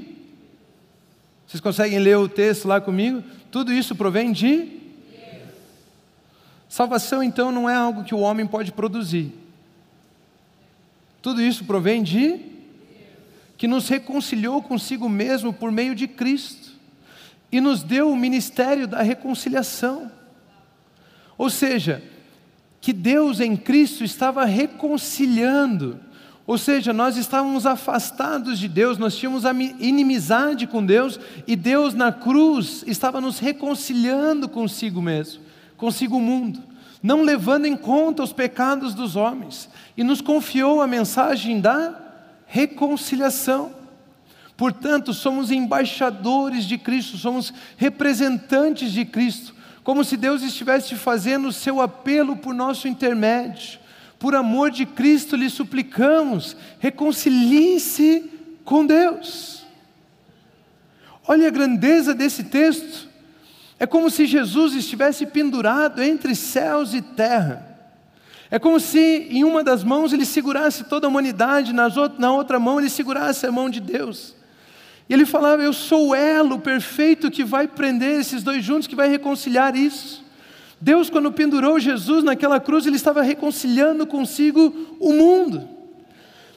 Vocês 1.48 1.60
conseguem 1.60 2.00
ler 2.00 2.18
o 2.18 2.30
texto 2.30 2.68
lá 2.68 2.80
comigo? 2.80 3.24
Tudo 3.50 3.74
isso 3.74 3.96
provém 3.96 4.32
de. 4.32 4.80
Salvação, 6.70 7.22
então, 7.22 7.52
não 7.52 7.70
é 7.70 7.76
algo 7.76 8.04
que 8.04 8.16
o 8.16 8.20
homem 8.20 8.48
pode 8.48 8.72
produzir. 8.72 9.34
Tudo 11.22 11.42
isso 11.42 11.66
provém 11.66 12.04
de. 12.04 12.40
Que 13.58 13.68
nos 13.68 13.88
reconciliou 13.90 14.62
consigo 14.62 15.10
mesmo 15.10 15.52
por 15.52 15.72
meio 15.72 15.94
de 15.94 16.08
Cristo 16.08 16.72
e 17.52 17.60
nos 17.60 17.84
deu 17.84 18.10
o 18.10 18.16
ministério 18.16 18.88
da 18.88 19.02
reconciliação. 19.02 20.10
Ou 21.38 21.50
seja, 21.50 22.02
que 22.80 22.94
Deus 22.94 23.40
em 23.40 23.56
Cristo 23.58 24.04
estava 24.04 24.46
reconciliando 24.46 26.00
ou 26.52 26.58
seja, 26.58 26.92
nós 26.92 27.16
estávamos 27.16 27.66
afastados 27.66 28.60
de 28.60 28.68
Deus, 28.68 28.98
nós 28.98 29.16
tínhamos 29.16 29.44
inimizade 29.80 30.68
com 30.68 30.86
Deus, 30.86 31.18
e 31.48 31.56
Deus 31.56 31.94
na 31.94 32.12
cruz 32.12 32.84
estava 32.86 33.22
nos 33.22 33.40
reconciliando 33.40 34.50
consigo 34.50 35.02
mesmo, 35.02 35.42
consigo 35.78 36.18
o 36.18 36.22
mundo, 36.22 36.62
não 37.02 37.22
levando 37.22 37.68
em 37.68 37.78
conta 37.78 38.22
os 38.22 38.34
pecados 38.34 38.94
dos 38.94 39.16
homens, 39.16 39.70
e 39.96 40.04
nos 40.04 40.20
confiou 40.20 40.82
a 40.82 40.88
mensagem 40.88 41.62
da 41.62 41.98
reconciliação. 42.46 43.72
Portanto, 44.58 45.14
somos 45.14 45.52
embaixadores 45.52 46.66
de 46.66 46.78
Cristo, 46.78 47.18
somos 47.18 47.54
representantes 47.78 48.92
de 48.92 49.06
Cristo, 49.06 49.56
como 49.86 50.04
se 50.04 50.18
Deus 50.18 50.42
estivesse 50.42 50.96
fazendo 50.96 51.48
o 51.48 51.54
seu 51.54 51.80
apelo 51.80 52.36
por 52.36 52.54
nosso 52.54 52.90
intermédio 52.90 53.80
por 54.22 54.36
amor 54.36 54.70
de 54.70 54.86
Cristo 54.86 55.36
lhe 55.36 55.50
suplicamos, 55.50 56.56
reconcilie-se 56.80 58.30
com 58.64 58.86
Deus. 58.86 59.66
Olha 61.28 61.48
a 61.48 61.52
grandeza 61.52 62.14
desse 62.14 62.44
texto. 62.44 63.10
É 63.80 63.88
como 63.88 64.12
se 64.12 64.28
Jesus 64.28 64.76
estivesse 64.76 65.26
pendurado 65.26 66.04
entre 66.04 66.36
céus 66.36 66.94
e 66.94 67.02
terra. 67.02 67.68
É 68.52 68.60
como 68.60 68.80
se 68.80 69.28
em 69.32 69.44
uma 69.44 69.64
das 69.64 69.84
mãos 69.84 70.14
ele 70.14 70.26
segurasse 70.26 70.84
toda 70.84 71.08
a 71.08 71.10
humanidade, 71.10 71.74
na 71.74 72.32
outra 72.32 72.60
mão 72.60 72.80
ele 72.80 72.92
segurasse 72.92 73.48
a 73.48 73.52
mão 73.52 73.72
de 73.72 73.80
Deus. 73.80 74.36
E 75.10 75.14
ele 75.16 75.26
falava: 75.26 75.64
Eu 75.64 75.74
sou 75.74 76.10
o 76.10 76.16
elo 76.16 76.60
perfeito 76.60 77.32
que 77.32 77.44
vai 77.44 77.68
prender 77.68 78.20
esses 78.20 78.44
dois 78.44 78.64
juntos, 78.64 78.86
que 78.86 78.96
vai 78.96 79.10
reconciliar 79.10 79.76
isso. 79.76 80.21
Deus, 80.82 81.12
quando 81.12 81.32
pendurou 81.32 81.80
Jesus 81.80 82.24
naquela 82.24 82.60
cruz, 82.60 82.88
Ele 82.88 82.96
estava 82.96 83.22
reconciliando 83.22 84.08
consigo 84.08 84.74
o 85.00 85.14
mundo. 85.14 85.70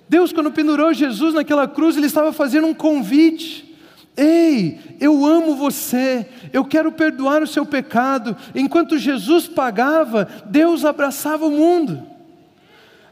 Deus, 0.08 0.32
quando 0.32 0.50
pendurou 0.50 0.94
Jesus 0.94 1.34
naquela 1.34 1.68
cruz, 1.68 1.94
Ele 1.94 2.06
estava 2.06 2.32
fazendo 2.32 2.66
um 2.66 2.72
convite. 2.72 3.76
Ei, 4.16 4.96
eu 4.98 5.26
amo 5.26 5.56
você, 5.56 6.26
eu 6.52 6.64
quero 6.64 6.90
perdoar 6.90 7.42
o 7.42 7.46
seu 7.46 7.66
pecado. 7.66 8.34
Enquanto 8.54 8.96
Jesus 8.96 9.46
pagava, 9.46 10.26
Deus 10.46 10.86
abraçava 10.86 11.44
o 11.44 11.50
mundo. 11.50 12.02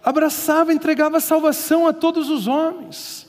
abraçava, 0.02 0.72
entregava 0.72 1.20
salvação 1.20 1.86
a 1.86 1.92
todos 1.92 2.30
os 2.30 2.46
homens. 2.46 3.21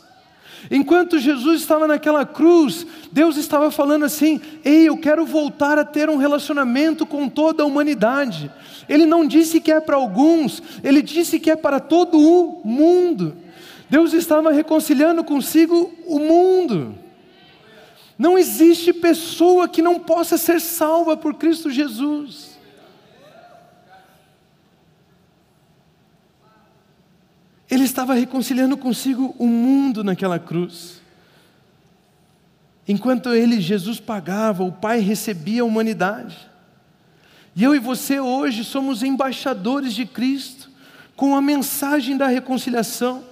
Enquanto 0.72 1.20
Jesus 1.20 1.62
estava 1.62 1.88
naquela 1.88 2.26
cruz, 2.26 2.86
Deus 3.12 3.38
estava 3.38 3.70
falando 3.70 4.06
assim: 4.06 4.40
Ei, 4.64 4.88
eu 4.88 4.98
quero 4.98 5.26
voltar 5.26 5.78
a 5.78 5.86
ter 5.86 6.10
um 6.10 6.18
relacionamento 6.18 7.06
com 7.06 7.28
toda 7.28 7.64
a 7.64 7.66
humanidade. 7.66 8.52
Ele 8.88 9.06
não 9.06 9.28
disse 9.28 9.60
que 9.60 9.72
é 9.72 9.80
para 9.80 9.96
alguns, 9.96 10.62
ele 10.84 11.02
disse 11.02 11.40
que 11.40 11.52
é 11.52 11.56
para 11.56 11.80
todo 11.80 12.18
o 12.18 12.62
mundo. 12.64 13.36
Deus 13.90 14.14
estava 14.14 14.52
reconciliando 14.52 15.24
consigo 15.24 15.94
o 16.08 16.20
mundo. 16.20 16.96
Não 18.18 18.38
existe 18.38 18.94
pessoa 18.94 19.68
que 19.68 19.82
não 19.82 20.00
possa 20.00 20.38
ser 20.38 20.62
salva 20.62 21.18
por 21.18 21.34
Cristo 21.36 21.70
Jesus. 21.70 22.53
Ele 27.74 27.86
estava 27.86 28.14
reconciliando 28.14 28.78
consigo 28.78 29.36
o 29.40 29.48
mundo 29.48 30.04
naquela 30.04 30.38
cruz. 30.38 31.02
Enquanto 32.88 33.34
ele, 33.34 33.60
Jesus, 33.60 34.00
pagava, 34.00 34.64
o 34.64 34.72
Pai 34.72 35.00
recebia 35.00 35.64
a 35.64 35.66
humanidade. 35.66 36.38
E 37.56 37.64
eu 37.64 37.74
e 37.74 37.80
você 37.80 38.20
hoje 38.20 38.64
somos 38.64 39.02
embaixadores 39.02 39.96
de 39.96 40.06
Cristo, 40.06 40.70
com 41.16 41.36
a 41.36 41.42
mensagem 41.42 42.16
da 42.16 42.28
reconciliação. 42.28 43.24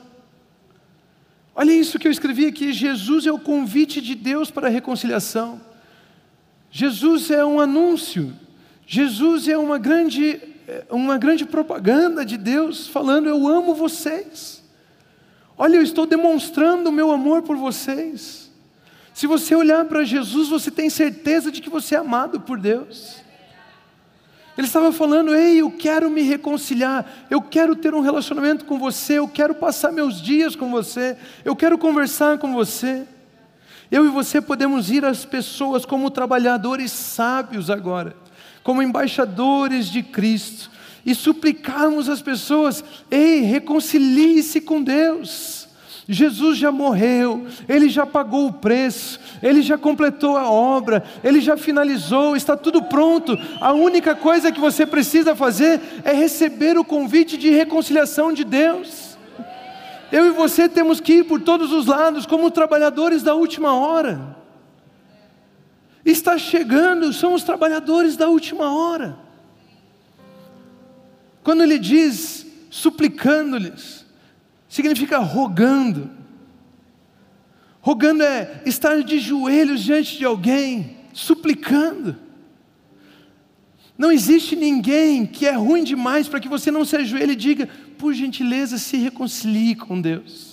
Olha 1.53 1.71
isso 1.71 1.99
que 1.99 2.07
eu 2.07 2.11
escrevi 2.11 2.47
aqui: 2.47 2.73
Jesus 2.73 3.27
é 3.27 3.31
o 3.31 3.37
convite 3.37 4.01
de 4.01 4.15
Deus 4.15 4.49
para 4.49 4.69
a 4.69 4.71
reconciliação. 4.71 5.61
Jesus 6.71 7.29
é 7.29 7.45
um 7.45 7.59
anúncio. 7.59 8.33
Jesus 8.87 9.47
é 9.47 9.55
uma 9.55 9.77
grande 9.77 10.50
uma 10.89 11.17
grande 11.17 11.45
propaganda 11.45 12.25
de 12.25 12.37
Deus 12.37 12.87
falando: 12.87 13.27
Eu 13.27 13.47
amo 13.47 13.73
vocês. 13.73 14.63
Olha, 15.57 15.75
eu 15.75 15.83
estou 15.83 16.05
demonstrando 16.05 16.89
o 16.89 16.93
meu 16.93 17.11
amor 17.11 17.41
por 17.41 17.55
vocês. 17.55 18.49
Se 19.13 19.27
você 19.27 19.53
olhar 19.53 19.85
para 19.85 20.03
Jesus, 20.03 20.49
você 20.49 20.71
tem 20.71 20.89
certeza 20.89 21.51
de 21.51 21.61
que 21.61 21.69
você 21.69 21.95
é 21.95 21.99
amado 21.99 22.39
por 22.39 22.59
Deus. 22.59 23.17
Ele 24.57 24.67
estava 24.67 24.91
falando: 24.91 25.35
Ei, 25.35 25.61
eu 25.61 25.71
quero 25.71 26.09
me 26.09 26.21
reconciliar, 26.21 27.05
eu 27.29 27.41
quero 27.41 27.75
ter 27.75 27.93
um 27.93 28.01
relacionamento 28.01 28.65
com 28.65 28.79
você, 28.79 29.19
eu 29.19 29.27
quero 29.27 29.55
passar 29.55 29.91
meus 29.91 30.21
dias 30.21 30.55
com 30.55 30.71
você, 30.71 31.17
eu 31.43 31.55
quero 31.55 31.77
conversar 31.77 32.37
com 32.37 32.53
você. 32.53 33.05
Eu 33.91 34.05
e 34.05 34.09
você 34.09 34.39
podemos 34.39 34.89
ir 34.89 35.03
às 35.03 35.25
pessoas 35.25 35.85
como 35.85 36.09
trabalhadores 36.09 36.91
sábios 36.91 37.69
agora 37.69 38.15
como 38.63 38.81
embaixadores 38.81 39.87
de 39.87 40.03
Cristo 40.03 40.69
e 41.05 41.15
suplicarmos 41.15 42.09
às 42.09 42.21
pessoas: 42.21 42.83
ei, 43.09 43.41
reconcilie-se 43.41 44.61
com 44.61 44.81
Deus. 44.81 45.61
Jesus 46.07 46.57
já 46.57 46.71
morreu, 46.71 47.45
Ele 47.69 47.87
já 47.87 48.05
pagou 48.05 48.47
o 48.47 48.53
preço, 48.53 49.19
Ele 49.41 49.61
já 49.61 49.77
completou 49.77 50.35
a 50.35 50.49
obra, 50.49 51.03
Ele 51.23 51.39
já 51.39 51.55
finalizou, 51.55 52.35
está 52.35 52.57
tudo 52.57 52.83
pronto. 52.83 53.37
A 53.61 53.71
única 53.71 54.13
coisa 54.13 54.51
que 54.51 54.59
você 54.59 54.85
precisa 54.85 55.35
fazer 55.35 55.79
é 56.03 56.11
receber 56.11 56.77
o 56.77 56.83
convite 56.83 57.37
de 57.37 57.49
reconciliação 57.51 58.33
de 58.33 58.43
Deus. 58.43 59.17
Eu 60.11 60.27
e 60.27 60.31
você 60.31 60.67
temos 60.67 60.99
que 60.99 61.19
ir 61.19 61.23
por 61.23 61.39
todos 61.39 61.71
os 61.71 61.85
lados 61.85 62.25
como 62.25 62.51
trabalhadores 62.51 63.23
da 63.23 63.33
última 63.33 63.73
hora. 63.73 64.40
Está 66.05 66.37
chegando, 66.37 67.13
são 67.13 67.33
os 67.33 67.43
trabalhadores 67.43 68.17
da 68.17 68.27
última 68.27 68.73
hora. 68.73 69.17
Quando 71.43 71.63
ele 71.63 71.77
diz 71.77 72.45
suplicando-lhes, 72.69 74.05
significa 74.67 75.17
rogando. 75.17 76.09
Rogando 77.81 78.23
é 78.23 78.61
estar 78.65 79.03
de 79.03 79.19
joelhos 79.19 79.83
diante 79.83 80.17
de 80.17 80.25
alguém, 80.25 80.97
suplicando. 81.13 82.15
Não 83.97 84.11
existe 84.11 84.55
ninguém 84.55 85.27
que 85.27 85.45
é 85.45 85.51
ruim 85.51 85.83
demais 85.83 86.27
para 86.27 86.39
que 86.39 86.49
você 86.49 86.71
não 86.71 86.83
se 86.83 86.95
ajoelhe 86.95 87.33
e 87.33 87.35
diga, 87.35 87.69
por 87.97 88.13
gentileza, 88.13 88.79
se 88.79 88.97
reconcilie 88.97 89.75
com 89.75 90.01
Deus. 90.01 90.50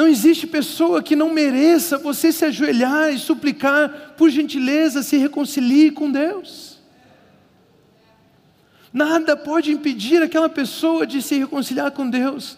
Não 0.00 0.08
existe 0.08 0.46
pessoa 0.46 1.02
que 1.02 1.14
não 1.14 1.30
mereça 1.30 1.98
você 1.98 2.32
se 2.32 2.46
ajoelhar 2.46 3.12
e 3.12 3.18
suplicar, 3.18 4.14
por 4.16 4.30
gentileza, 4.30 5.02
se 5.02 5.18
reconcilie 5.18 5.90
com 5.90 6.10
Deus. 6.10 6.78
Nada 8.90 9.36
pode 9.36 9.70
impedir 9.70 10.22
aquela 10.22 10.48
pessoa 10.48 11.06
de 11.06 11.20
se 11.20 11.38
reconciliar 11.38 11.90
com 11.90 12.08
Deus, 12.08 12.56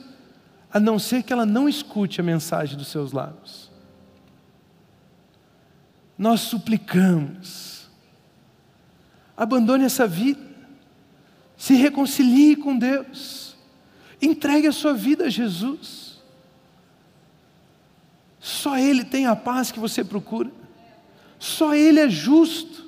a 0.72 0.78
não 0.78 1.00
ser 1.00 1.24
que 1.24 1.32
ela 1.32 1.44
não 1.44 1.68
escute 1.68 2.20
a 2.20 2.22
mensagem 2.22 2.78
dos 2.78 2.86
seus 2.86 3.10
lábios. 3.10 3.68
Nós 6.16 6.42
suplicamos, 6.42 7.90
abandone 9.36 9.82
essa 9.82 10.06
vida, 10.06 10.40
se 11.56 11.74
reconcilie 11.74 12.54
com 12.54 12.78
Deus, 12.78 13.56
entregue 14.20 14.68
a 14.68 14.72
sua 14.72 14.94
vida 14.94 15.24
a 15.24 15.28
Jesus. 15.28 16.11
Só 18.42 18.76
Ele 18.76 19.04
tem 19.04 19.26
a 19.26 19.36
paz 19.36 19.70
que 19.70 19.78
você 19.78 20.02
procura. 20.02 20.50
Só 21.38 21.76
Ele 21.76 22.00
é 22.00 22.10
justo. 22.10 22.84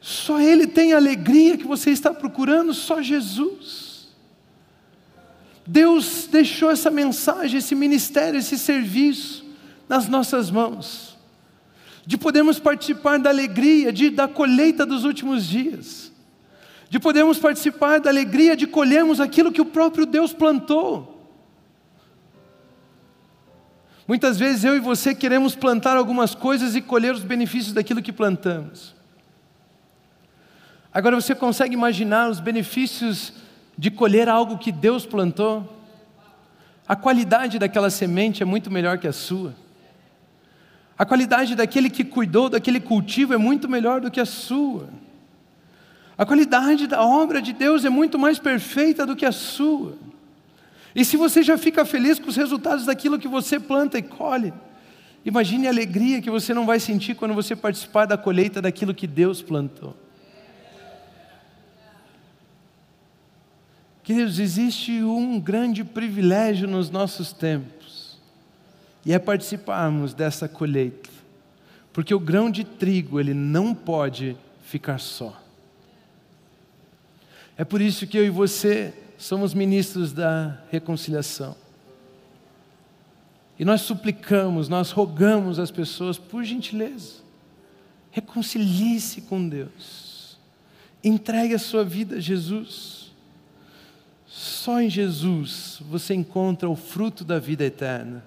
Só 0.00 0.40
Ele 0.40 0.66
tem 0.66 0.92
a 0.92 0.96
alegria 0.96 1.56
que 1.56 1.66
você 1.66 1.90
está 1.90 2.12
procurando. 2.12 2.74
Só 2.74 3.00
Jesus. 3.00 4.08
Deus 5.64 6.26
deixou 6.28 6.68
essa 6.68 6.90
mensagem, 6.90 7.58
esse 7.58 7.76
ministério, 7.76 8.40
esse 8.40 8.58
serviço 8.58 9.44
nas 9.88 10.08
nossas 10.08 10.50
mãos. 10.50 11.16
De 12.04 12.18
podermos 12.18 12.58
participar 12.58 13.20
da 13.20 13.30
alegria, 13.30 13.92
de, 13.92 14.10
da 14.10 14.26
colheita 14.26 14.84
dos 14.84 15.04
últimos 15.04 15.46
dias. 15.46 16.10
De 16.88 16.98
podermos 16.98 17.38
participar 17.38 18.00
da 18.00 18.10
alegria 18.10 18.56
de 18.56 18.66
colhermos 18.66 19.20
aquilo 19.20 19.52
que 19.52 19.60
o 19.60 19.66
próprio 19.66 20.04
Deus 20.04 20.32
plantou. 20.32 21.09
Muitas 24.10 24.40
vezes 24.40 24.64
eu 24.64 24.74
e 24.74 24.80
você 24.80 25.14
queremos 25.14 25.54
plantar 25.54 25.96
algumas 25.96 26.34
coisas 26.34 26.74
e 26.74 26.80
colher 26.80 27.14
os 27.14 27.22
benefícios 27.22 27.72
daquilo 27.72 28.02
que 28.02 28.12
plantamos. 28.12 28.92
Agora 30.92 31.14
você 31.14 31.32
consegue 31.32 31.74
imaginar 31.74 32.28
os 32.28 32.40
benefícios 32.40 33.32
de 33.78 33.88
colher 33.88 34.28
algo 34.28 34.58
que 34.58 34.72
Deus 34.72 35.06
plantou? 35.06 35.64
A 36.88 36.96
qualidade 36.96 37.56
daquela 37.56 37.88
semente 37.88 38.42
é 38.42 38.44
muito 38.44 38.68
melhor 38.68 38.98
que 38.98 39.06
a 39.06 39.12
sua. 39.12 39.54
A 40.98 41.06
qualidade 41.06 41.54
daquele 41.54 41.88
que 41.88 42.02
cuidou 42.02 42.48
daquele 42.48 42.80
cultivo 42.80 43.32
é 43.32 43.38
muito 43.38 43.68
melhor 43.68 44.00
do 44.00 44.10
que 44.10 44.18
a 44.18 44.26
sua. 44.26 44.88
A 46.18 46.26
qualidade 46.26 46.88
da 46.88 47.00
obra 47.00 47.40
de 47.40 47.52
Deus 47.52 47.84
é 47.84 47.88
muito 47.88 48.18
mais 48.18 48.40
perfeita 48.40 49.06
do 49.06 49.14
que 49.14 49.24
a 49.24 49.30
sua. 49.30 50.09
E 50.94 51.04
se 51.04 51.16
você 51.16 51.42
já 51.42 51.56
fica 51.56 51.84
feliz 51.84 52.18
com 52.18 52.28
os 52.28 52.36
resultados 52.36 52.86
daquilo 52.86 53.18
que 53.18 53.28
você 53.28 53.60
planta 53.60 53.98
e 53.98 54.02
colhe, 54.02 54.52
imagine 55.24 55.66
a 55.66 55.70
alegria 55.70 56.20
que 56.20 56.30
você 56.30 56.52
não 56.52 56.66
vai 56.66 56.80
sentir 56.80 57.14
quando 57.14 57.34
você 57.34 57.54
participar 57.54 58.06
da 58.06 58.18
colheita 58.18 58.60
daquilo 58.60 58.94
que 58.94 59.06
Deus 59.06 59.40
plantou. 59.40 59.96
Queridos, 64.02 64.40
existe 64.40 65.02
um 65.04 65.38
grande 65.38 65.84
privilégio 65.84 66.66
nos 66.66 66.90
nossos 66.90 67.32
tempos, 67.32 68.18
e 69.06 69.12
é 69.12 69.18
participarmos 69.18 70.12
dessa 70.12 70.48
colheita, 70.48 71.08
porque 71.92 72.12
o 72.12 72.18
grão 72.18 72.50
de 72.50 72.64
trigo, 72.64 73.20
ele 73.20 73.34
não 73.34 73.72
pode 73.72 74.36
ficar 74.62 74.98
só. 74.98 75.40
É 77.56 77.64
por 77.64 77.80
isso 77.80 78.06
que 78.06 78.18
eu 78.18 78.24
e 78.24 78.30
você 78.30 78.92
somos 79.20 79.52
ministros 79.52 80.14
da 80.14 80.58
reconciliação. 80.70 81.54
E 83.58 83.64
nós 83.66 83.82
suplicamos, 83.82 84.66
nós 84.66 84.90
rogamos 84.90 85.58
às 85.58 85.70
pessoas, 85.70 86.16
por 86.16 86.42
gentileza, 86.42 87.16
reconcilie-se 88.10 89.20
com 89.20 89.46
Deus, 89.46 90.38
entregue 91.04 91.52
a 91.52 91.58
sua 91.58 91.84
vida 91.84 92.16
a 92.16 92.20
Jesus. 92.20 93.12
Só 94.26 94.80
em 94.80 94.88
Jesus 94.88 95.82
você 95.82 96.14
encontra 96.14 96.70
o 96.70 96.74
fruto 96.74 97.22
da 97.22 97.38
vida 97.38 97.64
eterna. 97.64 98.24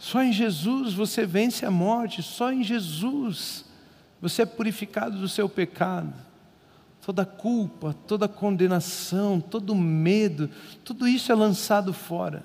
Só 0.00 0.20
em 0.20 0.32
Jesus 0.32 0.94
você 0.94 1.24
vence 1.24 1.64
a 1.64 1.70
morte, 1.70 2.24
só 2.24 2.52
em 2.52 2.64
Jesus 2.64 3.64
você 4.20 4.42
é 4.42 4.46
purificado 4.46 5.20
do 5.20 5.28
seu 5.28 5.48
pecado 5.48 6.25
toda 7.06 7.24
culpa, 7.24 7.94
toda 8.04 8.26
condenação, 8.26 9.40
todo 9.40 9.76
medo, 9.76 10.50
tudo 10.84 11.06
isso 11.06 11.30
é 11.30 11.36
lançado 11.36 11.92
fora, 11.92 12.44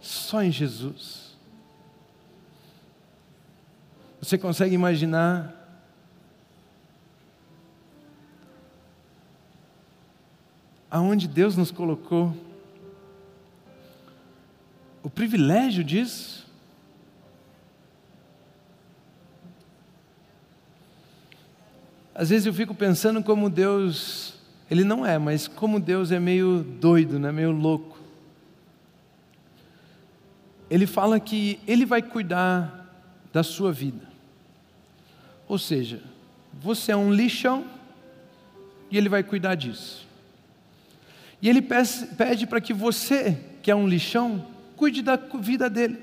só 0.00 0.44
em 0.44 0.52
Jesus. 0.52 1.36
Você 4.22 4.38
consegue 4.38 4.76
imaginar 4.76 5.56
aonde 10.88 11.26
Deus 11.26 11.56
nos 11.56 11.72
colocou. 11.72 12.32
O 15.02 15.10
privilégio 15.10 15.82
disso. 15.82 16.48
Às 22.20 22.28
vezes 22.28 22.44
eu 22.44 22.52
fico 22.52 22.74
pensando 22.74 23.22
como 23.22 23.48
Deus, 23.48 24.34
Ele 24.70 24.84
não 24.84 25.06
é, 25.06 25.16
mas 25.16 25.48
como 25.48 25.80
Deus 25.80 26.12
é 26.12 26.20
meio 26.20 26.62
doido, 26.62 27.18
né? 27.18 27.32
meio 27.32 27.50
louco. 27.50 27.98
Ele 30.68 30.86
fala 30.86 31.18
que 31.18 31.58
Ele 31.66 31.86
vai 31.86 32.02
cuidar 32.02 32.94
da 33.32 33.42
sua 33.42 33.72
vida. 33.72 34.06
Ou 35.48 35.56
seja, 35.56 36.02
você 36.52 36.92
é 36.92 36.96
um 36.96 37.10
lixão 37.10 37.64
e 38.90 38.98
Ele 38.98 39.08
vai 39.08 39.22
cuidar 39.22 39.54
disso. 39.54 40.06
E 41.40 41.48
Ele 41.48 41.62
pede 41.62 42.46
para 42.46 42.60
que 42.60 42.74
você, 42.74 43.42
que 43.62 43.70
é 43.70 43.74
um 43.74 43.88
lixão, 43.88 44.46
cuide 44.76 45.00
da 45.00 45.16
vida 45.16 45.70
dele. 45.70 45.98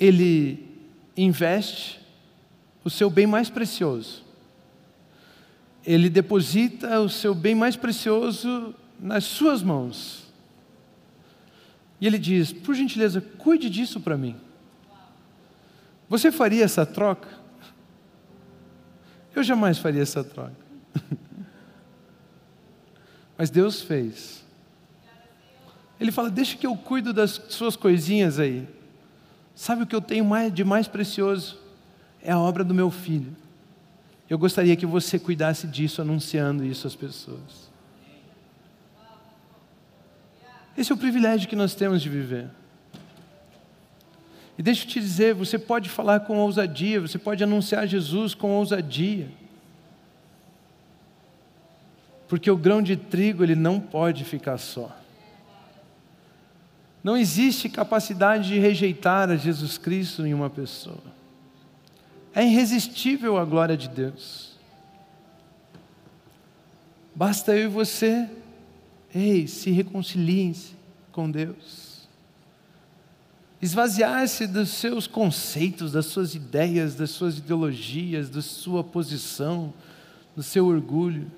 Ele 0.00 0.66
investe 1.14 2.00
o 2.84 2.90
seu 2.90 3.08
bem 3.08 3.26
mais 3.26 3.48
precioso. 3.48 4.24
Ele 5.84 6.08
deposita 6.08 7.00
o 7.00 7.08
seu 7.08 7.34
bem 7.34 7.54
mais 7.54 7.76
precioso 7.76 8.74
nas 8.98 9.24
suas 9.24 9.62
mãos. 9.62 10.22
E 12.00 12.06
ele 12.06 12.18
diz: 12.18 12.52
por 12.52 12.74
gentileza, 12.74 13.20
cuide 13.20 13.70
disso 13.70 14.00
para 14.00 14.16
mim. 14.16 14.36
Você 16.08 16.30
faria 16.30 16.64
essa 16.64 16.84
troca? 16.84 17.28
Eu 19.34 19.42
jamais 19.42 19.78
faria 19.78 20.02
essa 20.02 20.22
troca. 20.22 20.54
Mas 23.38 23.50
Deus 23.50 23.80
fez. 23.80 24.44
Ele 25.98 26.12
fala: 26.12 26.28
Deixa 26.30 26.56
que 26.56 26.66
eu 26.66 26.76
cuido 26.76 27.12
das 27.12 27.40
suas 27.48 27.76
coisinhas 27.76 28.38
aí. 28.38 28.68
Sabe 29.54 29.84
o 29.84 29.86
que 29.86 29.94
eu 29.94 30.00
tenho 30.00 30.26
de 30.50 30.64
mais 30.64 30.88
precioso? 30.88 31.61
É 32.22 32.32
a 32.32 32.38
obra 32.38 32.62
do 32.62 32.72
meu 32.72 32.90
filho. 32.90 33.36
Eu 34.30 34.38
gostaria 34.38 34.76
que 34.76 34.86
você 34.86 35.18
cuidasse 35.18 35.66
disso, 35.66 36.00
anunciando 36.00 36.64
isso 36.64 36.86
às 36.86 36.94
pessoas. 36.94 37.70
Esse 40.76 40.90
é 40.90 40.94
o 40.94 40.98
privilégio 40.98 41.48
que 41.48 41.56
nós 41.56 41.74
temos 41.74 42.00
de 42.00 42.08
viver. 42.08 42.48
E 44.56 44.62
deixa 44.62 44.84
eu 44.84 44.88
te 44.88 45.00
dizer, 45.00 45.34
você 45.34 45.58
pode 45.58 45.88
falar 45.88 46.20
com 46.20 46.38
ousadia, 46.38 47.00
você 47.00 47.18
pode 47.18 47.42
anunciar 47.42 47.86
Jesus 47.86 48.34
com 48.34 48.52
ousadia. 48.52 49.28
Porque 52.28 52.50
o 52.50 52.56
grão 52.56 52.80
de 52.80 52.96
trigo 52.96 53.42
ele 53.42 53.54
não 53.54 53.78
pode 53.78 54.24
ficar 54.24 54.56
só. 54.56 54.96
Não 57.04 57.16
existe 57.16 57.68
capacidade 57.68 58.48
de 58.48 58.58
rejeitar 58.58 59.28
a 59.28 59.36
Jesus 59.36 59.76
Cristo 59.76 60.24
em 60.24 60.32
uma 60.32 60.48
pessoa. 60.48 61.02
É 62.34 62.44
irresistível 62.44 63.36
a 63.36 63.44
glória 63.44 63.76
de 63.76 63.88
Deus. 63.88 64.52
Basta 67.14 67.54
eu 67.54 67.64
e 67.64 67.68
você, 67.68 68.28
ei, 69.14 69.46
se 69.46 69.70
reconciliem-se 69.70 70.74
com 71.10 71.30
Deus. 71.30 72.08
Esvaziar-se 73.60 74.46
dos 74.46 74.70
seus 74.70 75.06
conceitos, 75.06 75.92
das 75.92 76.06
suas 76.06 76.34
ideias, 76.34 76.94
das 76.94 77.10
suas 77.10 77.38
ideologias, 77.38 78.28
da 78.28 78.42
sua 78.42 78.82
posição, 78.82 79.72
do 80.34 80.42
seu 80.42 80.66
orgulho. 80.66 81.30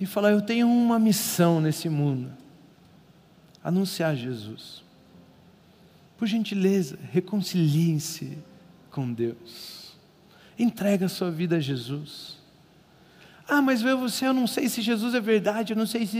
E 0.00 0.06
falar: 0.06 0.30
Eu 0.30 0.40
tenho 0.40 0.68
uma 0.68 0.98
missão 0.98 1.60
nesse 1.60 1.88
mundo 1.88 2.30
anunciar 3.66 4.14
Jesus. 4.14 4.84
Por 6.16 6.28
gentileza, 6.28 6.96
reconciliem-se 7.10 8.38
com 8.96 9.12
Deus. 9.12 9.94
Entrega 10.58 11.04
a 11.04 11.08
sua 11.08 11.30
vida 11.30 11.56
a 11.56 11.60
Jesus. 11.60 12.38
Ah, 13.46 13.60
mas 13.60 13.82
você, 13.82 14.26
eu 14.26 14.32
não 14.32 14.46
sei 14.46 14.70
se 14.70 14.80
Jesus 14.80 15.14
é 15.14 15.20
verdade, 15.20 15.74
eu 15.74 15.76
não 15.76 15.86
sei 15.86 16.06
se. 16.06 16.18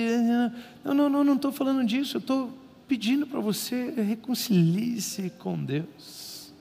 Não, 0.85 0.93
não, 0.93 1.09
não, 1.09 1.25
não 1.25 1.35
estou 1.37 1.51
falando 1.51 1.83
disso, 1.87 2.19
eu 2.19 2.21
estou 2.21 2.53
pedindo 2.87 3.27
para 3.27 3.41
você 3.41 3.91
reconcilie-se 3.97 5.31
com 5.39 5.57
Deus. 5.65 6.53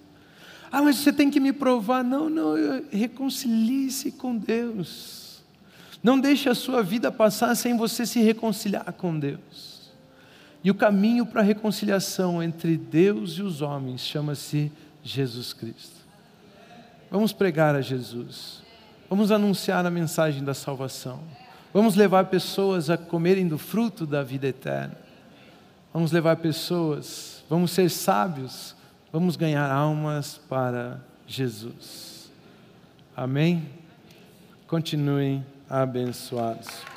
Ah, 0.72 0.82
mas 0.82 0.96
você 0.96 1.12
tem 1.12 1.30
que 1.30 1.40
me 1.40 1.52
provar. 1.52 2.02
Não, 2.02 2.30
não, 2.30 2.56
reconcilie-se 2.90 4.14
com 4.14 4.38
Deus. 4.38 5.44
Não 6.02 6.18
deixe 6.18 6.48
a 6.48 6.56
sua 6.56 6.82
vida 6.82 7.12
passar 7.12 7.54
sem 7.56 7.76
você 7.76 8.06
se 8.06 8.22
reconciliar 8.22 8.94
com 8.94 9.20
Deus. 9.20 9.92
E 10.64 10.72
o 10.72 10.76
caminho 10.76 11.26
para 11.26 11.42
a 11.42 11.44
reconciliação 11.44 12.42
entre 12.42 12.78
Deus 12.78 13.34
e 13.34 13.44
os 13.44 13.62
homens 13.62 14.00
chama-se 14.00 14.72
Jesus 15.04 15.52
Cristo. 15.54 16.05
Vamos 17.10 17.34
pregar 17.34 17.76
a 17.76 17.82
Jesus. 17.82 18.64
Vamos 19.10 19.32
anunciar 19.32 19.86
a 19.86 19.92
mensagem 19.92 20.44
da 20.44 20.54
salvação. 20.54 21.20
Vamos 21.74 21.96
levar 21.96 22.26
pessoas 22.26 22.90
a 22.90 22.98
comerem 22.98 23.48
do 23.48 23.58
fruto 23.58 24.06
da 24.06 24.24
vida 24.24 24.48
eterna. 24.48 24.98
Vamos 25.94 26.12
levar 26.12 26.36
pessoas, 26.38 27.44
vamos 27.50 27.72
ser 27.72 27.90
sábios, 27.90 28.76
vamos 29.14 29.38
ganhar 29.38 29.72
almas 29.72 30.38
para 30.50 31.00
Jesus. 31.26 32.30
Amém? 33.16 33.70
Continuem 34.68 35.46
abençoados. 35.70 36.95